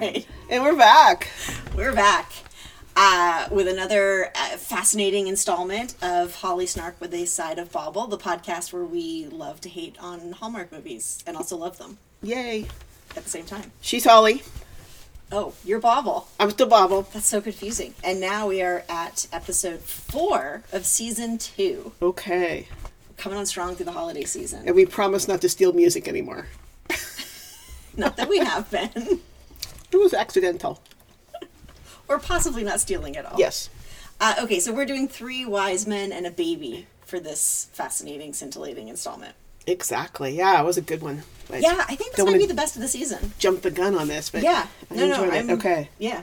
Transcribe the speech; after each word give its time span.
right. 0.00 0.26
And 0.50 0.62
we're 0.62 0.76
back. 0.76 1.28
We're 1.76 1.92
back 1.94 2.32
uh, 2.96 3.48
with 3.50 3.68
another 3.68 4.30
uh, 4.34 4.56
fascinating 4.56 5.26
installment 5.26 5.94
of 6.02 6.34
Holly 6.36 6.66
Snark 6.66 7.00
with 7.00 7.14
a 7.14 7.24
Side 7.26 7.58
of 7.58 7.70
Bobble, 7.72 8.06
the 8.06 8.18
podcast 8.18 8.72
where 8.72 8.84
we 8.84 9.26
love 9.26 9.60
to 9.62 9.68
hate 9.68 9.96
on 10.00 10.32
Hallmark 10.32 10.72
movies 10.72 11.22
and 11.26 11.36
also 11.36 11.56
love 11.56 11.78
them 11.78 11.98
Yay. 12.22 12.66
at 13.16 13.24
the 13.24 13.30
same 13.30 13.44
time. 13.44 13.72
She's 13.80 14.04
Holly. 14.04 14.42
Oh, 15.30 15.52
you're 15.64 15.80
Bobble. 15.80 16.28
I'm 16.40 16.50
still 16.50 16.66
Bobble. 16.68 17.02
That's 17.12 17.26
so 17.26 17.40
confusing. 17.40 17.94
And 18.02 18.20
now 18.20 18.46
we 18.48 18.62
are 18.62 18.84
at 18.88 19.26
episode 19.32 19.80
four 19.80 20.62
of 20.72 20.86
season 20.86 21.36
two, 21.38 21.92
Okay. 22.00 22.66
coming 23.18 23.38
on 23.38 23.44
strong 23.44 23.74
through 23.76 23.84
the 23.86 23.92
holiday 23.92 24.24
season. 24.24 24.62
And 24.66 24.74
we 24.74 24.86
promise 24.86 25.28
not 25.28 25.40
to 25.42 25.48
steal 25.48 25.72
music 25.72 26.08
anymore. 26.08 26.46
Not 27.96 28.16
that 28.16 28.28
we 28.28 28.38
have 28.38 28.70
been, 28.70 29.20
It 29.92 29.96
was 29.96 30.12
accidental. 30.14 30.80
or 32.08 32.18
possibly 32.18 32.62
not 32.64 32.80
stealing 32.80 33.16
at 33.16 33.24
all. 33.26 33.38
Yes. 33.38 33.70
Uh, 34.20 34.34
okay, 34.40 34.60
so 34.60 34.72
we're 34.72 34.86
doing 34.86 35.08
three 35.08 35.44
wise 35.44 35.86
men 35.86 36.12
and 36.12 36.26
a 36.26 36.30
baby 36.30 36.86
for 37.04 37.20
this 37.20 37.68
fascinating, 37.72 38.32
scintillating 38.32 38.88
installment. 38.88 39.34
Exactly. 39.66 40.36
Yeah, 40.36 40.60
it 40.60 40.64
was 40.64 40.76
a 40.76 40.82
good 40.82 41.02
one. 41.02 41.22
I 41.52 41.58
Yeah, 41.58 41.84
I 41.88 41.94
think 41.94 42.14
this 42.14 42.24
might 42.24 42.38
be 42.38 42.46
the 42.46 42.54
best 42.54 42.74
of 42.76 42.82
the 42.82 42.88
season. 42.88 43.32
Jump 43.38 43.62
the 43.62 43.70
gun 43.70 43.94
on 43.94 44.08
this, 44.08 44.30
but 44.30 44.42
Yeah, 44.42 44.66
I 44.90 44.94
no, 44.94 45.06
no, 45.06 45.24
it. 45.24 45.32
I'm 45.34 45.50
Okay. 45.50 45.88
Yeah. 45.98 46.22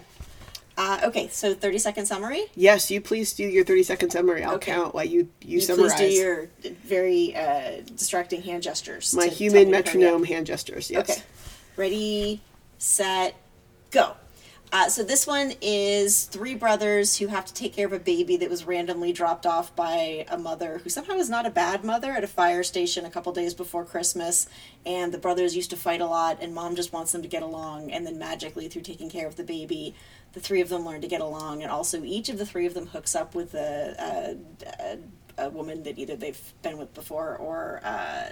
Uh, 0.77 0.99
okay, 1.05 1.29
so 1.29 1.53
thirty 1.53 1.77
second 1.77 2.05
summary. 2.05 2.47
Yes, 2.55 2.91
you 2.91 2.99
please 2.99 3.31
do 3.34 3.43
your 3.43 3.63
30 3.63 3.84
second 3.84 4.09
summary. 4.09 4.43
I'll 4.43 4.55
Okay. 4.55 4.73
count 4.73 4.93
while 4.93 5.05
you, 5.05 5.29
you, 5.41 5.55
You 5.55 5.61
summarize. 5.61 5.93
please 5.93 6.15
do 6.15 6.21
your 6.21 6.47
very 6.84 7.34
uh, 7.35 7.81
distracting 7.95 8.41
hand 8.41 8.62
gestures. 8.62 9.15
My 9.15 9.27
human 9.27 9.65
me 9.65 9.71
metronome 9.71 10.25
hand 10.25 10.47
gestures. 10.47 10.91
Yes. 10.91 11.09
Okay, 11.09 11.21
ready, 11.77 12.41
set, 12.77 13.35
go. 13.91 14.15
Uh, 14.71 14.89
so 14.89 15.03
this 15.03 15.27
one 15.27 15.53
is 15.61 16.25
three 16.25 16.55
brothers 16.55 17.17
who 17.17 17.27
have 17.27 17.45
to 17.45 17.53
take 17.53 17.73
care 17.73 17.85
of 17.85 17.93
a 17.93 17.99
baby 17.99 18.35
that 18.35 18.49
was 18.49 18.65
randomly 18.65 19.13
dropped 19.13 19.45
off 19.45 19.73
by 19.75 20.25
a 20.29 20.37
mother 20.37 20.79
who 20.83 20.89
somehow 20.89 21.13
is 21.13 21.29
not 21.29 21.45
a 21.45 21.49
bad 21.49 21.83
mother 21.83 22.11
at 22.11 22.23
a 22.23 22.27
fire 22.27 22.63
station 22.63 23.05
a 23.05 23.09
couple 23.09 23.31
days 23.31 23.53
before 23.53 23.85
Christmas. 23.85 24.47
And 24.85 25.13
the 25.13 25.17
brothers 25.17 25.55
used 25.55 25.69
to 25.69 25.77
fight 25.77 26.01
a 26.01 26.05
lot, 26.05 26.39
and 26.41 26.53
mom 26.53 26.75
just 26.75 26.91
wants 26.91 27.11
them 27.11 27.21
to 27.21 27.27
get 27.27 27.43
along. 27.43 27.91
And 27.91 28.05
then 28.05 28.17
magically, 28.17 28.67
through 28.67 28.81
taking 28.81 29.09
care 29.09 29.27
of 29.27 29.35
the 29.35 29.43
baby, 29.43 29.95
the 30.33 30.39
three 30.39 30.61
of 30.61 30.69
them 30.69 30.83
learn 30.83 31.01
to 31.01 31.07
get 31.07 31.21
along. 31.21 31.61
And 31.61 31.71
also, 31.71 32.03
each 32.03 32.27
of 32.29 32.37
the 32.37 32.45
three 32.45 32.65
of 32.65 32.73
them 32.73 32.87
hooks 32.87 33.15
up 33.15 33.35
with 33.35 33.53
a, 33.53 34.35
a, 34.77 34.97
a, 35.41 35.49
woman 35.49 35.83
that 35.83 35.97
either 35.97 36.15
they've 36.15 36.53
been 36.63 36.77
with 36.77 36.93
before 36.93 37.37
or 37.37 37.81
uh, 37.83 38.31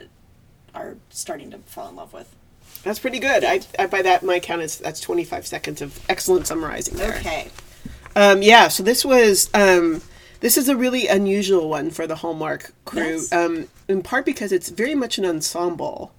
are 0.75 0.97
starting 1.09 1.51
to 1.51 1.59
fall 1.59 1.87
in 1.87 1.95
love 1.95 2.11
with. 2.11 2.35
That's 2.84 3.00
pretty 3.00 3.20
good. 3.20 3.44
I, 3.44 3.62
I 3.80 3.88
by 3.88 4.02
that 4.02 4.23
my 4.23 4.39
count 4.39 4.62
is 4.62 4.78
that's 4.78 5.00
25 5.00 5.48
seconds 5.48 5.81
of 5.81 6.00
excellent 6.09 6.48
summarizing 6.48 6.98
there. 6.98 7.16
Okay. 7.16 7.50
Um, 8.16 8.42
yeah, 8.42 8.67
so 8.67 8.84
this 8.84 9.03
was 9.06 9.50
um, 9.53 10.02
this 10.42 10.58
is 10.58 10.67
a 10.70 10.76
really 10.76 11.08
unusual 11.08 11.70
one 11.70 11.89
for 11.92 12.06
the 12.06 12.17
Hallmark 12.17 12.73
crew, 12.86 13.02
Yes. 13.22 13.31
um, 13.31 13.67
in 13.88 14.02
part 14.04 14.26
because 14.26 14.52
it's 14.52 14.70
very 14.70 14.94
much 14.95 15.17
an 15.17 15.26
ensemble, 15.26 16.14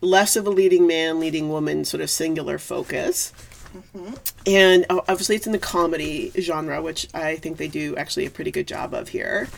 less 0.00 0.36
of 0.36 0.46
a 0.46 0.50
leading 0.50 0.86
man, 0.86 1.18
leading 1.18 1.48
woman 1.48 1.84
sort 1.84 2.02
of 2.02 2.10
singular 2.10 2.58
focus. 2.58 3.32
And 4.46 4.86
uh, 4.90 5.00
obviously, 5.08 5.36
it's 5.36 5.46
in 5.46 5.52
the 5.52 5.58
comedy 5.58 6.32
genre, 6.40 6.80
which 6.82 7.08
I 7.14 7.36
think 7.36 7.56
they 7.58 7.68
do 7.68 7.96
actually 7.96 8.26
a 8.26 8.30
pretty 8.30 8.50
good 8.50 8.66
job 8.66 8.94
of 8.94 9.08
here. 9.08 9.48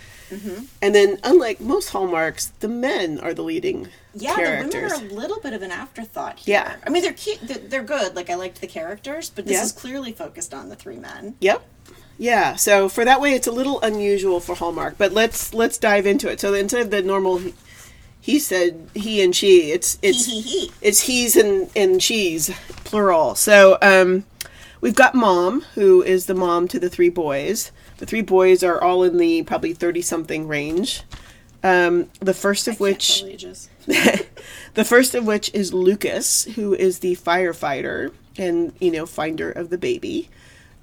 And 0.81 0.95
then, 0.95 1.19
unlike 1.25 1.61
most 1.61 1.91
Hallmarks, 1.91 2.47
the 2.61 2.69
men 2.69 3.21
are 3.21 3.35
the 3.35 3.43
leading 3.43 3.89
Yeah, 4.15 4.35
characters. 4.35 4.73
the 4.93 4.99
women 5.01 5.11
are 5.11 5.15
a 5.15 5.21
little 5.21 5.41
bit 5.41 5.53
of 5.53 5.61
an 5.61 5.71
afterthought 5.71 6.39
here. 6.39 6.55
Yeah. 6.55 6.77
I 6.87 6.89
mean, 6.89 7.03
they're 7.03 7.13
cute. 7.13 7.41
They're, 7.43 7.59
they're 7.59 7.83
good. 7.83 8.17
Like, 8.17 8.31
I 8.31 8.35
liked 8.37 8.63
the 8.63 8.67
characters, 8.67 9.29
but 9.29 9.45
this 9.45 9.59
Yeah. 9.59 9.65
is 9.65 9.73
clearly 9.73 10.11
focused 10.13 10.55
on 10.55 10.71
the 10.71 10.75
three 10.75 10.97
men. 10.97 11.35
Yep. 11.41 11.63
Yeah. 12.17 12.57
So 12.57 12.89
for 12.89 13.05
that 13.05 13.21
way, 13.21 13.35
it's 13.35 13.47
a 13.47 13.53
little 13.53 13.79
unusual 13.83 14.41
for 14.41 14.55
Hallmark, 14.55 14.97
but 14.97 15.13
let's 15.13 15.53
let's 15.53 15.77
dive 15.77 16.07
into 16.07 16.31
it. 16.31 16.41
So 16.41 16.55
instead 16.55 16.81
of 16.81 16.91
the 16.91 17.03
normal, 17.03 17.43
he, 18.23 18.39
said 18.39 18.89
he 18.95 19.23
and 19.23 19.35
she, 19.35 19.73
it's 19.73 19.99
it's 20.01 20.27
He, 20.27 20.41
he, 20.41 20.61
he. 20.61 20.73
it's 20.81 21.01
he's 21.01 21.37
and 21.37 21.71
and 21.77 22.03
she's 22.03 22.51
plural. 22.85 23.35
So 23.35 23.77
um, 23.83 24.25
we've 24.81 24.95
got 24.95 25.15
mom, 25.15 25.63
who 25.75 26.03
is 26.03 26.27
the 26.27 26.35
mom 26.35 26.69
to 26.69 26.79
the 26.79 26.89
three 26.89 27.11
boys. 27.11 27.73
The 27.99 28.07
three 28.07 28.23
boys 28.23 28.63
are 28.63 28.81
all 28.81 29.03
in 29.03 29.19
the 29.19 29.43
probably 29.43 29.75
thirty 29.75 30.03
something 30.03 30.49
range. 30.49 31.03
Um, 31.65 32.11
the 32.21 32.35
first 32.35 32.67
of 32.69 32.81
which 32.81 33.21
tell 33.21 33.29
ages. 33.29 33.69
the 33.87 34.85
first 34.85 35.15
of 35.15 35.27
which 35.27 35.53
is 35.53 35.75
Lucas, 35.75 36.45
who 36.45 36.75
is 36.75 37.01
the 37.01 37.17
firefighter 37.17 38.13
and 38.39 38.73
you 38.81 38.91
know 38.91 39.07
finder 39.07 39.51
of 39.51 39.71
the 39.71 39.79
baby. 39.79 40.31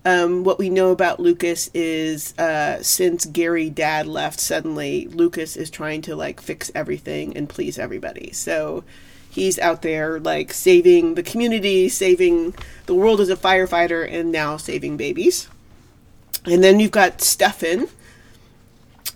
Um, 0.10 0.44
what 0.44 0.58
we 0.58 0.72
know 0.72 0.90
about 0.90 1.20
Lucas 1.20 1.70
is 1.74 2.38
uh, 2.40 2.82
since 2.82 3.26
Gary 3.26 3.70
dad 3.70 4.08
left 4.08 4.40
suddenly, 4.40 5.08
Lucas 5.08 5.56
is 5.56 5.70
trying 5.70 6.02
to 6.04 6.16
like 6.16 6.42
fix 6.42 6.72
everything 6.74 7.38
and 7.38 7.48
please 7.48 7.78
everybody. 7.78 8.32
So 8.32 8.84
he's 9.30 9.60
out 9.60 9.84
there 9.84 10.20
like 10.20 10.52
saving 10.52 11.14
the 11.14 11.22
community, 11.22 11.90
saving 11.90 12.56
the 12.88 12.96
world 12.96 13.22
as 13.22 13.30
a 13.30 13.36
firefighter, 13.36 14.12
and 14.12 14.32
now 14.32 14.58
saving 14.58 14.98
babies. 14.98 15.48
And 16.46 16.64
then 16.64 16.80
you've 16.80 16.90
got 16.92 17.22
Stefan, 17.22 17.88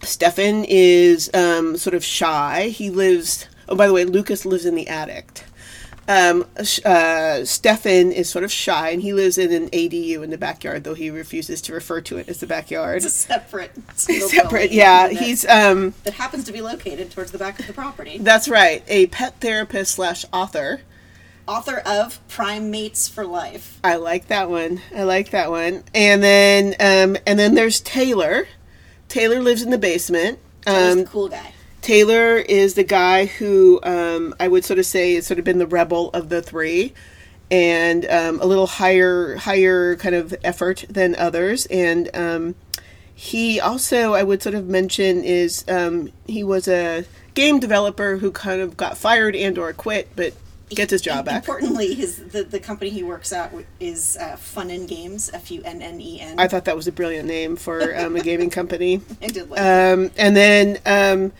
Stefan 0.03 0.65
is 0.67 1.29
um, 1.33 1.77
sort 1.77 1.93
of 1.95 2.03
shy. 2.03 2.67
He 2.69 2.89
lives. 2.89 3.47
Oh, 3.67 3.75
by 3.75 3.87
the 3.87 3.93
way, 3.93 4.05
Lucas 4.05 4.45
lives 4.45 4.65
in 4.65 4.75
the 4.75 4.87
attic. 4.87 5.43
Um, 6.07 6.45
uh, 6.83 7.45
Stefan 7.45 8.11
is 8.11 8.29
sort 8.29 8.43
of 8.43 8.51
shy, 8.51 8.89
and 8.89 9.01
he 9.01 9.13
lives 9.13 9.37
in 9.37 9.53
an 9.53 9.69
ADU 9.69 10.21
in 10.23 10.31
the 10.31 10.37
backyard, 10.37 10.83
though 10.83 10.95
he 10.95 11.09
refuses 11.09 11.61
to 11.61 11.73
refer 11.73 12.01
to 12.01 12.17
it 12.17 12.27
as 12.27 12.39
the 12.39 12.47
backyard. 12.47 12.97
It's 12.97 13.05
a 13.05 13.09
separate, 13.09 13.71
Separate, 13.97 14.71
yeah. 14.71 15.07
unit 15.07 15.23
He's 15.23 15.45
um, 15.47 15.93
that 16.03 16.15
happens 16.15 16.43
to 16.45 16.51
be 16.51 16.61
located 16.61 17.11
towards 17.11 17.31
the 17.31 17.37
back 17.37 17.59
of 17.59 17.67
the 17.67 17.73
property. 17.73 18.17
that's 18.17 18.49
right, 18.49 18.83
a 18.87 19.07
pet 19.07 19.39
therapist 19.39 19.95
slash 19.95 20.25
author. 20.33 20.81
Author 21.45 21.81
of 21.85 22.25
Prime 22.29 22.71
Mates 22.71 23.09
for 23.09 23.25
Life. 23.25 23.77
I 23.83 23.97
like 23.97 24.27
that 24.27 24.49
one. 24.49 24.81
I 24.95 25.03
like 25.03 25.31
that 25.31 25.49
one. 25.51 25.83
And 25.93 26.23
then, 26.23 26.67
um, 26.79 27.17
and 27.27 27.37
then 27.37 27.55
there's 27.55 27.81
Taylor. 27.81 28.47
Taylor 29.09 29.41
lives 29.41 29.61
in 29.61 29.69
the 29.69 29.77
basement. 29.77 30.39
Taylor's 30.61 30.93
Um, 30.93 30.99
the 30.99 31.05
cool 31.05 31.27
guy. 31.27 31.53
Taylor 31.83 32.37
is 32.37 32.75
the 32.75 32.83
guy 32.83 33.25
who 33.25 33.81
um, 33.83 34.33
I 34.39 34.47
would 34.47 34.63
sort 34.63 34.79
of 34.79 34.85
say 34.85 35.15
has 35.15 35.27
sort 35.27 35.37
of 35.37 35.43
been 35.43 35.57
the 35.57 35.67
rebel 35.67 36.09
of 36.11 36.29
the 36.29 36.41
three, 36.41 36.93
and 37.51 38.05
um, 38.09 38.39
a 38.39 38.45
little 38.45 38.67
higher 38.67 39.35
higher 39.35 39.97
kind 39.97 40.15
of 40.15 40.33
effort 40.45 40.85
than 40.89 41.13
others. 41.15 41.65
And 41.65 42.09
um, 42.15 42.55
he 43.13 43.59
also 43.59 44.13
I 44.13 44.23
would 44.23 44.41
sort 44.41 44.55
of 44.55 44.67
mention 44.67 45.25
is 45.25 45.65
um, 45.67 46.11
he 46.25 46.41
was 46.41 46.69
a 46.69 47.03
game 47.33 47.59
developer 47.59 48.17
who 48.17 48.31
kind 48.31 48.61
of 48.61 48.77
got 48.77 48.97
fired 48.97 49.35
and 49.35 49.57
or 49.57 49.73
quit, 49.73 50.07
but 50.15 50.33
gets 50.69 50.91
his 50.91 51.01
job 51.01 51.25
back. 51.25 51.43
Importantly, 51.43 51.93
his 51.93 52.17
the, 52.27 52.43
the 52.43 52.61
company 52.61 52.91
he 52.91 53.03
works 53.03 53.33
at 53.33 53.53
is 53.81 54.17
uh, 54.17 54.37
Fun 54.37 54.69
and 54.69 54.87
Games. 54.87 55.29
F 55.33 55.51
U 55.51 55.61
N 55.63 55.81
N 55.81 55.99
E 55.99 56.21
N. 56.21 56.39
I 56.39 56.47
thought 56.47 56.63
that 56.63 56.77
was 56.77 56.87
a 56.87 56.93
brilliant 56.93 57.27
name 57.27 57.57
for 57.57 57.93
um, 57.99 58.15
a 58.15 58.21
gaming 58.21 58.49
company. 58.49 59.01
I 59.21 59.27
did 59.27 59.49
like. 59.49 59.59
Um, 59.59 60.11
and 60.17 60.35
then 60.35 60.79
um, 60.85 61.31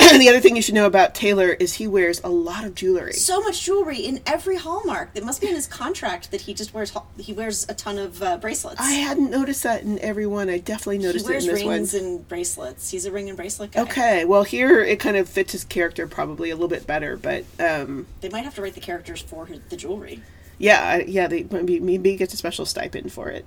the 0.18 0.28
other 0.28 0.40
thing 0.40 0.56
you 0.56 0.62
should 0.62 0.74
know 0.74 0.86
about 0.86 1.14
Taylor 1.14 1.50
is 1.50 1.74
he 1.74 1.86
wears 1.86 2.20
a 2.24 2.28
lot 2.28 2.64
of 2.64 2.74
jewelry. 2.74 3.12
so 3.12 3.40
much 3.42 3.62
jewelry 3.64 3.98
in 3.98 4.20
every 4.26 4.56
hallmark. 4.56 5.10
It 5.14 5.24
must 5.24 5.40
be 5.40 5.48
in 5.48 5.54
his 5.54 5.66
contract 5.66 6.30
that 6.30 6.40
he 6.42 6.54
just 6.54 6.72
wears 6.74 6.92
he 7.18 7.32
wears 7.32 7.68
a 7.68 7.74
ton 7.74 7.98
of 7.98 8.22
uh, 8.22 8.38
bracelets. 8.38 8.80
I 8.80 8.92
hadn't 8.92 9.30
noticed 9.30 9.62
that 9.62 9.82
in 9.82 9.98
every 10.00 10.26
one. 10.26 10.48
I 10.48 10.58
definitely 10.58 10.98
noticed 10.98 11.26
it 11.26 11.30
wears 11.30 11.46
in 11.46 11.54
this 11.54 11.64
one. 11.64 11.72
rings 11.74 11.94
and 11.94 12.26
bracelets. 12.28 12.90
He's 12.90 13.04
a 13.06 13.12
ring 13.12 13.28
and 13.28 13.36
bracelet 13.36 13.72
guy. 13.72 13.82
Okay, 13.82 14.24
well 14.24 14.42
here 14.44 14.80
it 14.82 14.98
kind 15.00 15.16
of 15.16 15.28
fits 15.28 15.52
his 15.52 15.64
character 15.64 16.06
probably 16.06 16.50
a 16.50 16.54
little 16.54 16.68
bit 16.68 16.86
better, 16.86 17.16
but 17.16 17.44
um, 17.58 18.06
They 18.20 18.28
might 18.30 18.44
have 18.44 18.54
to 18.56 18.62
write 18.62 18.74
the 18.74 18.80
characters 18.80 19.20
for 19.20 19.48
the 19.68 19.76
jewelry. 19.76 20.22
yeah, 20.58 20.96
yeah, 20.98 21.26
they 21.26 21.44
maybe 21.50 21.78
maybe 21.80 22.16
gets 22.16 22.34
a 22.34 22.36
special 22.36 22.64
stipend 22.66 23.12
for 23.12 23.28
it. 23.28 23.44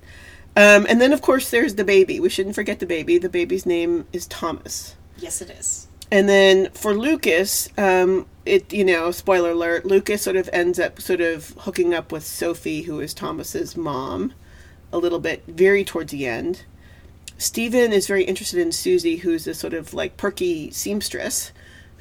Um, 0.55 0.85
and 0.87 1.01
then 1.01 1.13
of 1.13 1.21
course 1.21 1.49
there's 1.49 1.75
the 1.75 1.83
baby. 1.83 2.19
We 2.19 2.29
shouldn't 2.29 2.55
forget 2.55 2.79
the 2.79 2.85
baby. 2.85 3.17
The 3.17 3.29
baby's 3.29 3.65
name 3.65 4.05
is 4.13 4.27
Thomas. 4.27 4.95
Yes, 5.17 5.41
it 5.41 5.49
is. 5.49 5.87
And 6.11 6.29
then 6.29 6.69
for 6.71 6.93
Lucas, 6.93 7.69
um, 7.77 8.27
it 8.45 8.71
you 8.73 8.83
know, 8.83 9.11
spoiler 9.11 9.51
alert, 9.51 9.85
Lucas 9.85 10.21
sort 10.21 10.35
of 10.35 10.49
ends 10.53 10.79
up 10.79 11.01
sort 11.01 11.21
of 11.21 11.49
hooking 11.59 11.93
up 11.93 12.11
with 12.11 12.25
Sophie, 12.25 12.83
who 12.83 12.99
is 12.99 13.13
Thomas's 13.13 13.75
mom, 13.75 14.33
a 14.91 14.97
little 14.97 15.19
bit 15.19 15.43
very 15.47 15.83
towards 15.83 16.11
the 16.11 16.27
end. 16.27 16.63
Stefan 17.37 17.91
is 17.91 18.07
very 18.07 18.23
interested 18.23 18.59
in 18.59 18.71
Susie, 18.71 19.17
who's 19.17 19.47
a 19.47 19.53
sort 19.53 19.73
of 19.73 19.93
like 19.93 20.17
perky 20.17 20.71
seamstress, 20.71 21.51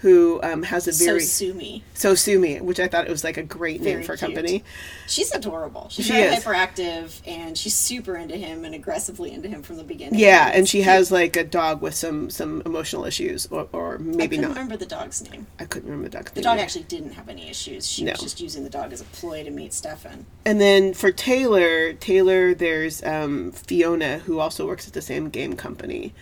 who 0.03 0.41
um, 0.43 0.65
has 0.65 0.87
a 0.89 0.93
So 0.93 1.05
very 1.05 1.21
sue 1.21 1.55
me. 1.55 1.85
so 1.95 2.15
sue 2.15 2.39
me, 2.41 2.61
which 2.61 2.81
I 2.81 2.89
thought 2.89 3.07
it 3.07 3.11
was 3.11 3.23
like 3.23 3.37
a 3.37 3.43
great 3.43 3.81
name 3.81 4.03
for 4.03 4.15
a 4.15 4.19
company. 4.19 4.65
She's 5.07 5.33
adorable. 5.33 5.87
She's 5.91 6.07
She 6.07 6.13
very 6.13 6.35
is. 6.35 6.45
hyperactive, 6.45 7.21
and 7.27 7.57
she's 7.57 7.75
super 7.75 8.17
into 8.17 8.37
him 8.37 8.65
and 8.65 8.75
aggressively 8.75 9.33
into 9.33 9.49
him 9.49 9.63
from 9.63 9.77
the 9.77 9.85
beginning. 9.85 10.19
Yeah, 10.19 10.51
and 10.53 10.69
she 10.69 10.79
cute. 10.79 10.87
has 10.87 11.13
like 11.13 11.37
a 11.37 11.45
dog 11.45 11.83
with 11.83 11.95
some 11.95 12.31
some 12.31 12.63
emotional 12.67 13.05
issues, 13.05 13.47
or, 13.47 13.69
or 13.73 13.95
I 13.95 13.99
maybe 13.99 14.37
couldn't 14.37 14.43
not. 14.43 14.57
remember 14.57 14.77
the 14.77 14.87
dog's 14.87 15.23
name. 15.31 15.47
I 15.61 15.65
couldn't 15.67 15.89
remember 15.89 16.09
the 16.09 16.17
dog. 16.19 16.35
The 16.35 16.43
dog 16.43 16.59
actually 16.59 16.85
didn't 16.85 17.13
have 17.13 17.29
any 17.29 17.49
issues. 17.49 17.87
She 17.89 18.03
No. 18.05 18.13
was 18.13 18.21
just 18.21 18.41
using 18.41 18.65
the 18.65 18.71
dog 18.71 18.93
as 18.93 19.01
a 19.01 19.05
ploy 19.05 19.45
to 19.45 19.51
meet 19.51 19.73
Stefan. 19.73 20.27
And 20.45 20.61
then 20.61 20.95
for 20.95 21.13
Taylor, 21.13 21.93
Taylor, 21.93 22.55
there's 22.55 23.03
um, 23.05 23.53
Fiona, 23.53 24.19
who 24.19 24.41
also 24.41 24.67
works 24.67 24.89
at 24.89 24.95
the 24.95 25.03
same 25.03 25.29
game 25.29 25.55
company, 25.55 26.13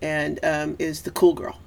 and 0.00 0.38
um, 0.44 0.76
is 0.78 1.02
the 1.02 1.10
cool 1.10 1.34
girl. 1.34 1.58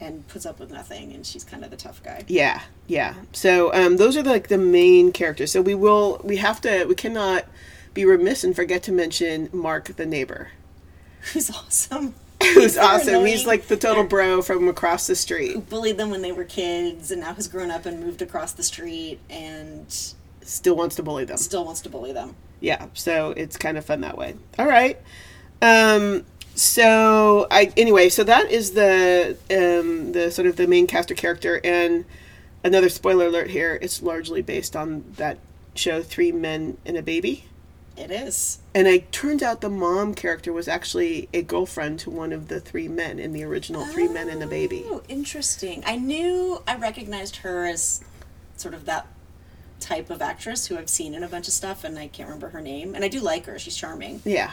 And 0.00 0.26
puts 0.28 0.44
up 0.46 0.58
with 0.58 0.70
nothing, 0.70 1.12
and 1.12 1.24
she's 1.26 1.44
kind 1.44 1.64
of 1.64 1.70
the 1.70 1.76
tough 1.76 2.02
guy. 2.02 2.24
Yeah, 2.28 2.62
yeah. 2.86 3.14
So 3.32 3.72
um, 3.74 3.96
those 3.96 4.16
are 4.16 4.22
like 4.22 4.48
the 4.48 4.58
main 4.58 5.12
characters. 5.12 5.52
So 5.52 5.62
we 5.62 5.74
will, 5.74 6.20
we 6.24 6.36
have 6.38 6.60
to, 6.62 6.84
we 6.84 6.94
cannot 6.94 7.44
be 7.94 8.04
remiss 8.04 8.44
and 8.44 8.54
forget 8.56 8.82
to 8.84 8.92
mention 8.92 9.48
Mark 9.52 9.94
the 9.96 10.06
neighbor, 10.06 10.48
Who's 11.32 11.50
awesome. 11.50 12.14
who's 12.54 12.74
so 12.74 12.82
awesome. 12.82 13.24
He's 13.24 13.46
like 13.46 13.68
the 13.68 13.76
total 13.76 14.04
bro 14.04 14.42
from 14.48 14.68
across 14.68 15.06
the 15.06 15.14
street. 15.14 15.52
Who 15.52 15.60
bullied 15.60 15.96
them 15.96 16.10
when 16.10 16.20
they 16.20 16.32
were 16.32 16.44
kids, 16.44 17.10
and 17.10 17.20
now 17.22 17.32
has 17.34 17.48
grown 17.48 17.70
up 17.70 17.86
and 17.86 18.00
moved 18.00 18.20
across 18.20 18.52
the 18.52 18.62
street, 18.64 19.18
and 19.30 19.86
Still 20.42 20.76
wants 20.76 20.96
to 20.96 21.02
bully 21.02 21.24
them. 21.24 21.38
still 21.38 21.64
wants 21.64 21.80
to 21.82 21.88
bully 21.88 22.12
them. 22.12 22.36
yeah 22.60 22.86
so 22.92 23.30
it's 23.34 23.56
kind 23.56 23.78
of 23.78 23.84
fun 23.86 24.02
that 24.02 24.18
way 24.18 24.34
all 24.58 24.66
right 24.66 25.00
um 25.62 26.26
so 26.54 27.46
i 27.50 27.72
anyway 27.76 28.08
so 28.08 28.22
that 28.24 28.50
is 28.50 28.72
the 28.72 29.36
um 29.50 30.12
the 30.12 30.30
sort 30.30 30.46
of 30.46 30.56
the 30.56 30.66
main 30.66 30.86
cast 30.86 31.10
or 31.10 31.14
character 31.14 31.60
and 31.64 32.04
another 32.62 32.88
spoiler 32.88 33.26
alert 33.26 33.50
here 33.50 33.78
it's 33.82 34.02
largely 34.02 34.40
based 34.42 34.76
on 34.76 35.04
that 35.16 35.38
show 35.74 36.02
three 36.02 36.30
men 36.32 36.76
and 36.86 36.96
a 36.96 37.02
baby 37.02 37.44
It 37.96 38.10
is. 38.12 38.58
and 38.74 38.86
it 38.86 39.10
turns 39.10 39.42
out 39.42 39.60
the 39.60 39.68
mom 39.68 40.14
character 40.14 40.52
was 40.52 40.68
actually 40.68 41.28
a 41.34 41.42
girlfriend 41.42 41.98
to 42.00 42.10
one 42.10 42.32
of 42.32 42.46
the 42.48 42.60
three 42.60 42.86
men 42.88 43.18
in 43.18 43.32
the 43.32 43.42
original 43.42 43.84
three 43.86 44.08
men 44.08 44.28
and 44.28 44.42
a 44.42 44.46
baby 44.46 44.84
Oh, 44.86 45.02
interesting. 45.08 45.82
I 45.84 45.96
knew 45.96 46.62
I 46.68 46.76
recognized 46.76 47.36
her 47.36 47.66
as 47.66 48.02
sort 48.56 48.74
of 48.74 48.84
that 48.86 49.08
type 49.80 50.08
of 50.10 50.22
actress 50.22 50.66
who 50.66 50.78
I've 50.78 50.88
seen 50.88 51.12
in 51.14 51.22
a 51.24 51.28
bunch 51.28 51.48
of 51.48 51.52
stuff, 51.52 51.82
and 51.84 51.98
I 51.98 52.06
can't 52.06 52.28
remember 52.28 52.50
her 52.50 52.60
name. 52.60 52.94
And 52.94 53.04
I 53.04 53.08
do 53.08 53.20
like 53.20 53.44
her; 53.46 53.58
she's 53.58 53.76
charming. 53.76 54.22
yeah 54.24 54.52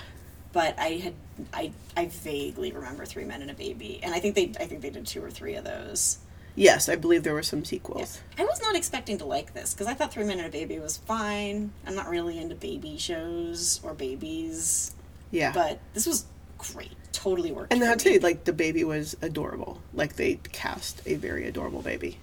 But 0.53 0.77
I 0.77 1.01
had 1.03 1.13
I 1.53 1.71
I 1.95 2.06
vaguely 2.07 2.71
remember 2.71 3.06
Three 3.06 3.24
Men 3.25 3.42
and 3.42 3.51
a 3.51 3.53
Baby, 3.53 4.00
and 4.03 4.13
I 4.13 4.19
think 4.19 4.36
they 4.36 4.51
I 4.59 4.65
think 4.68 4.81
they 4.81 4.89
did 4.89 5.06
two 5.07 5.24
or 5.24 5.31
three 5.31 5.56
of 5.56 5.63
those. 5.63 6.18
yes 6.56 6.89
i 6.89 6.95
believe 6.98 7.24
there 7.24 7.33
were 7.33 7.42
some 7.44 7.63
sequels 7.63 8.19
I 8.38 8.44
was 8.44 8.59
not 8.62 8.75
expecting 8.75 9.18
to 9.19 9.25
like 9.25 9.53
this 9.53 9.74
because 9.74 9.88
I 9.88 9.94
thought 9.94 10.12
Three 10.12 10.25
Men 10.25 10.39
and 10.39 10.48
a 10.48 10.51
Baby 10.51 10.80
was 10.80 10.98
fine. 10.98 11.71
I'm 11.88 11.95
not 11.95 12.09
really 12.09 12.38
into 12.38 12.56
baby 12.56 12.98
shows 12.98 13.80
or 13.83 13.94
babies, 13.94 14.94
yeah 15.31 15.53
but 15.53 15.80
this 15.94 16.06
was 16.06 16.25
great. 16.57 16.92
Totally 17.13 17.51
worked. 17.51 17.71
and 17.71 17.81
i'll 17.83 17.92
me. 17.92 17.98
tell 17.98 18.12
you 18.13 18.19
like 18.19 18.44
the 18.45 18.53
baby 18.53 18.83
was 18.83 19.15
adorable 19.21 19.81
like 19.94 20.15
they 20.18 20.39
cast 20.51 21.01
a 21.06 21.15
very 21.15 21.48
adorable 21.48 21.81
baby 21.81 22.18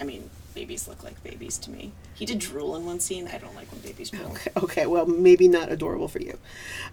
I 0.00 0.02
mean, 0.04 0.28
babies 0.54 0.88
look 0.88 1.02
like 1.02 1.22
babies 1.22 1.58
to 1.58 1.70
me. 1.70 1.92
He 2.14 2.26
did 2.26 2.38
drool 2.38 2.76
in 2.76 2.84
one 2.84 3.00
scene. 3.00 3.28
I 3.28 3.38
don't 3.38 3.54
like 3.54 3.70
when 3.72 3.80
babies 3.80 4.10
drool. 4.10 4.30
Okay, 4.30 4.50
okay, 4.56 4.86
well, 4.86 5.06
maybe 5.06 5.48
not 5.48 5.70
adorable 5.70 6.08
for 6.08 6.20
you. 6.20 6.38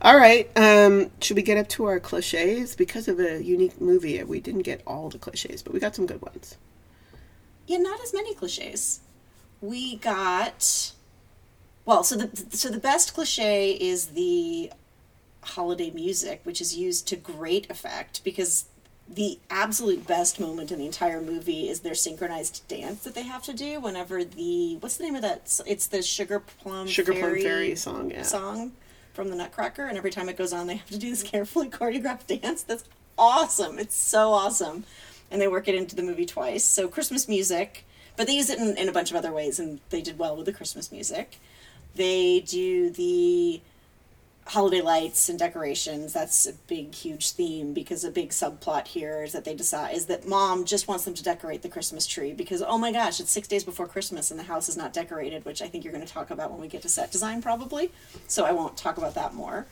All 0.02 0.18
right, 0.18 0.50
um, 0.58 1.12
should 1.22 1.38
we 1.38 1.44
get 1.44 1.58
up 1.58 1.68
to 1.70 1.86
our 1.86 2.00
cliches? 2.00 2.76
Because 2.76 3.08
of 3.08 3.20
a 3.20 3.44
unique 3.44 3.80
movie, 3.80 4.22
we 4.24 4.40
didn't 4.40 4.64
get 4.64 4.82
all 4.86 5.10
the 5.10 5.20
cliches, 5.20 5.62
but 5.62 5.74
we 5.74 5.80
got 5.80 5.96
some 5.96 6.06
good 6.06 6.22
ones. 6.22 6.58
Yeah, 7.68 7.78
not 7.78 8.02
as 8.02 8.14
many 8.14 8.34
cliches. 8.34 9.02
We 9.62 9.98
got 9.98 10.94
well, 11.86 12.04
so 12.04 12.16
the 12.16 12.56
so 12.56 12.70
the 12.70 12.80
best 12.80 13.14
cliche 13.14 13.72
is 13.72 14.08
the 14.08 14.72
holiday 15.44 15.90
music, 15.92 16.42
which 16.44 16.62
is 16.62 16.78
used 16.78 17.08
to 17.08 17.16
great 17.16 17.70
effect 17.70 18.24
because 18.24 18.66
the 19.10 19.40
absolute 19.50 20.08
best 20.08 20.40
moment 20.40 20.72
in 20.72 20.80
the 20.80 20.86
entire 20.86 21.22
movie 21.22 21.68
is 21.68 21.82
their 21.82 21.96
synchronized 21.96 22.66
dance 22.68 23.04
that 23.04 23.14
they 23.14 23.24
have 23.24 23.44
to 23.44 23.54
do 23.54 23.80
whenever 23.80 24.24
the 24.24 24.78
what's 24.80 24.98
the 24.98 25.04
name 25.04 25.16
of 25.16 25.22
that? 25.22 25.60
It's 25.66 25.88
the 25.88 26.02
Sugar 26.02 26.40
Plum 26.40 26.88
Sugar 26.88 27.12
Plum 27.12 27.24
Fairy 27.24 27.44
Fairy 27.44 27.76
song, 27.76 28.12
yeah. 28.12 28.24
song 28.24 28.72
from 29.14 29.30
the 29.30 29.36
Nutcracker, 29.36 29.86
and 29.86 29.98
every 29.98 30.12
time 30.12 30.30
it 30.30 30.38
goes 30.38 30.54
on, 30.54 30.68
they 30.68 30.78
have 30.78 30.90
to 30.90 30.98
do 30.98 31.10
this 31.10 31.24
carefully 31.24 31.70
choreographed 31.70 32.28
dance. 32.28 32.64
That's 32.64 32.86
awesome. 33.18 33.80
It's 33.80 33.96
so 33.96 34.32
awesome, 34.32 34.86
and 35.30 35.42
they 35.42 35.48
work 35.48 35.68
it 35.68 35.76
into 35.76 35.96
the 35.96 36.04
movie 36.04 36.26
twice. 36.26 36.64
So 36.64 36.88
Christmas 36.88 37.28
music, 37.28 37.86
but 38.16 38.28
they 38.28 38.34
use 38.34 38.50
it 38.50 38.60
in, 38.60 38.78
in 38.78 38.88
a 38.88 38.94
bunch 38.94 39.12
of 39.12 39.18
other 39.18 39.32
ways, 39.32 39.60
and 39.60 39.82
they 39.90 40.02
did 40.02 40.18
well 40.18 40.36
with 40.38 40.46
the 40.46 40.54
Christmas 40.54 40.92
music. 40.92 41.38
They 41.96 42.40
do 42.40 42.90
the 42.90 43.62
holiday 44.52 44.82
lights 44.82 45.30
and 45.30 45.40
decorations 45.40 46.12
that's 46.12 46.46
a 46.46 46.52
big 46.68 46.94
huge 46.94 47.32
theme 47.32 47.74
because 47.74 48.04
a 48.04 48.12
big 48.12 48.32
subplot 48.32 48.86
here 48.86 49.24
is 49.24 49.32
that 49.32 49.46
they 49.46 49.56
decide 49.56 49.96
is 49.96 50.08
that 50.08 50.28
mom 50.28 50.66
just 50.66 50.90
wants 50.90 51.06
them 51.06 51.14
to 51.14 51.24
decorate 51.24 51.62
the 51.62 51.70
christmas 51.70 52.06
tree 52.06 52.34
because 52.34 52.62
oh 52.62 52.78
my 52.78 52.92
gosh 52.92 53.22
it's 53.22 53.32
six 53.32 53.48
days 53.48 53.64
before 53.64 53.88
christmas 53.88 54.30
and 54.30 54.38
the 54.38 54.44
house 54.44 54.68
is 54.68 54.76
not 54.76 54.92
decorated 54.92 55.46
which 55.46 55.62
i 55.62 55.68
think 55.68 55.86
you're 55.86 55.94
going 55.94 56.06
to 56.06 56.14
talk 56.14 56.32
about 56.32 56.52
when 56.52 56.60
we 56.60 56.68
get 56.68 56.82
to 56.82 56.90
set 56.90 57.12
design 57.12 57.42
probably. 57.42 57.92
So 58.28 58.46
i 58.46 58.52
won't 58.52 58.78
talk 58.78 58.98
about 58.98 59.16
that 59.16 59.34
more. 59.34 59.68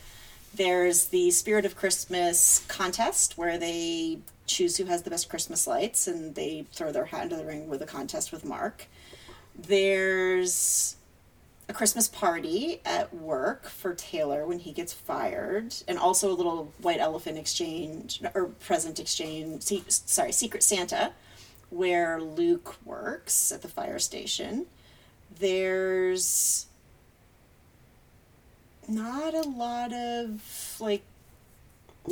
There's 0.54 1.06
the 1.06 1.32
spirit 1.32 1.66
of 1.66 1.76
christmas 1.76 2.64
contest 2.68 3.38
where 3.38 3.58
they 3.58 4.20
choose 4.48 4.78
who 4.78 4.86
has 4.86 5.04
the 5.04 5.10
best 5.10 5.30
christmas 5.30 5.68
lights 5.68 6.08
and 6.08 6.36
they 6.36 6.66
throw 6.72 6.92
their 6.92 7.06
hat 7.06 7.24
into 7.24 7.36
the 7.36 7.46
ring 7.46 7.68
with 7.68 7.82
a 7.82 7.86
contest 7.86 8.32
with 8.32 8.46
mark. 8.46 8.88
There's 9.56 10.96
a 11.70 11.74
Christmas 11.74 12.08
party 12.08 12.82
at 12.84 13.14
work 13.14 13.68
for 13.68 13.94
Taylor 13.94 14.46
when 14.48 14.58
he 14.58 14.72
gets 14.72 14.92
fired, 14.92 15.76
and 15.88 16.00
also 16.00 16.32
a 16.32 16.34
little 16.34 16.74
white 16.82 17.00
elephant 17.00 17.38
exchange 17.38 18.22
or 18.34 18.48
present 18.48 19.00
exchange. 19.00 19.64
Sorry, 19.88 20.32
Secret 20.32 20.64
Santa, 20.64 21.14
where 21.70 22.20
Luke 22.20 22.76
works 22.84 23.52
at 23.52 23.62
the 23.62 23.68
fire 23.68 24.00
station. 24.00 24.66
There's 25.40 26.66
not 28.88 29.36
a 29.36 29.48
lot 29.48 29.94
of 29.94 30.76
like 30.80 31.04